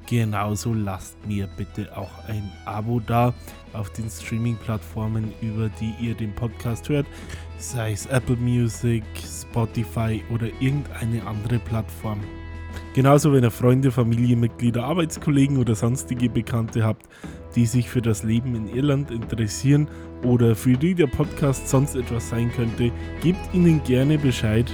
Genauso 0.08 0.74
lasst 0.74 1.16
mir 1.26 1.48
bitte 1.56 1.96
auch 1.96 2.24
ein 2.28 2.50
Abo 2.64 3.00
da 3.00 3.34
auf 3.72 3.90
den 3.90 4.08
Streaming-Plattformen, 4.10 5.32
über 5.40 5.70
die 5.80 5.94
ihr 6.00 6.14
den 6.14 6.34
Podcast 6.34 6.88
hört, 6.88 7.06
sei 7.58 7.92
es 7.92 8.06
Apple 8.06 8.36
Music, 8.36 9.04
Spotify 9.16 10.22
oder 10.32 10.48
irgendeine 10.60 11.26
andere 11.26 11.58
Plattform. 11.58 12.20
Genauso, 12.94 13.32
wenn 13.32 13.44
ihr 13.44 13.50
Freunde, 13.50 13.90
Familienmitglieder, 13.90 14.84
Arbeitskollegen 14.84 15.58
oder 15.58 15.74
sonstige 15.74 16.28
Bekannte 16.28 16.84
habt, 16.84 17.06
die 17.54 17.66
sich 17.66 17.88
für 17.88 18.02
das 18.02 18.22
Leben 18.22 18.54
in 18.54 18.68
Irland 18.68 19.10
interessieren 19.10 19.88
oder 20.24 20.54
für 20.54 20.76
die 20.76 20.94
der 20.94 21.06
Podcast 21.06 21.68
sonst 21.68 21.94
etwas 21.94 22.28
sein 22.28 22.50
könnte, 22.54 22.90
gebt 23.22 23.52
ihnen 23.52 23.82
gerne 23.84 24.18
Bescheid 24.18 24.70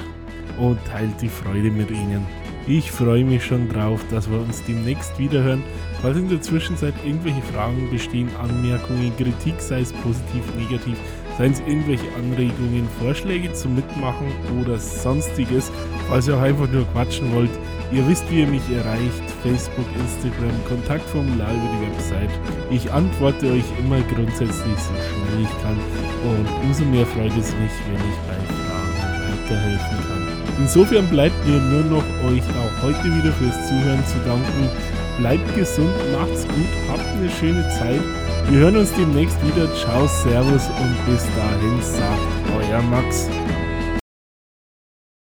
und 0.58 0.78
teilt 0.86 1.20
die 1.20 1.28
Freude 1.28 1.70
mit 1.70 1.90
ihnen. 1.90 2.26
Ich 2.66 2.90
freue 2.90 3.24
mich 3.24 3.46
schon 3.46 3.66
drauf, 3.70 4.04
dass 4.10 4.30
wir 4.30 4.38
uns 4.38 4.62
demnächst 4.64 5.18
wiederhören. 5.18 5.62
Falls 6.02 6.18
in 6.18 6.28
der 6.28 6.42
Zwischenzeit 6.42 6.92
irgendwelche 7.02 7.40
Fragen 7.40 7.88
bestehen, 7.90 8.28
Anmerkungen, 8.42 9.10
Kritik, 9.16 9.54
sei 9.58 9.80
es 9.80 9.92
positiv, 9.94 10.42
negativ, 10.54 10.98
seien 11.38 11.52
es 11.52 11.60
irgendwelche 11.60 12.04
Anregungen, 12.16 12.86
Vorschläge 13.00 13.52
zum 13.54 13.74
Mitmachen 13.74 14.26
oder 14.60 14.78
sonstiges, 14.78 15.72
falls 16.08 16.28
ihr 16.28 16.36
auch 16.36 16.42
einfach 16.42 16.70
nur 16.70 16.84
quatschen 16.92 17.32
wollt, 17.34 17.50
Ihr 17.90 18.06
wisst, 18.06 18.30
wie 18.30 18.40
ihr 18.40 18.46
mich 18.46 18.68
erreicht. 18.70 19.24
Facebook, 19.42 19.86
Instagram, 19.96 20.52
Kontaktformular 20.68 21.50
über 21.52 21.68
die 21.72 21.86
Website. 21.88 22.30
Ich 22.70 22.92
antworte 22.92 23.52
euch 23.52 23.64
immer 23.78 24.00
grundsätzlich 24.12 24.78
so 24.78 24.92
schnell 24.92 25.42
ich 25.42 25.62
kann. 25.62 25.78
Und 26.28 26.46
umso 26.64 26.84
mehr 26.84 27.06
freut 27.06 27.32
es 27.32 27.54
mich, 27.56 27.72
wenn 27.88 28.02
ich 28.04 28.18
bei 28.28 28.36
Fragen 28.52 28.88
weiterhelfen 29.24 29.98
kann. 30.06 30.28
Insofern 30.58 31.06
bleibt 31.08 31.46
mir 31.46 31.58
nur 31.58 31.84
noch 31.84 32.04
euch 32.28 32.42
auch 32.42 32.82
heute 32.82 33.04
wieder 33.04 33.32
fürs 33.32 33.68
Zuhören 33.68 34.04
zu 34.06 34.18
danken. 34.26 34.68
Bleibt 35.18 35.56
gesund, 35.56 35.90
macht's 36.12 36.46
gut, 36.46 36.72
habt 36.90 37.06
eine 37.16 37.30
schöne 37.30 37.68
Zeit. 37.70 38.02
Wir 38.50 38.60
hören 38.60 38.76
uns 38.76 38.92
demnächst 38.94 39.36
wieder. 39.46 39.72
Ciao, 39.74 40.06
Servus 40.06 40.68
und 40.68 41.06
bis 41.06 41.24
dahin 41.36 41.82
sagt 41.82 42.68
euer 42.70 42.82
Max. 42.82 43.28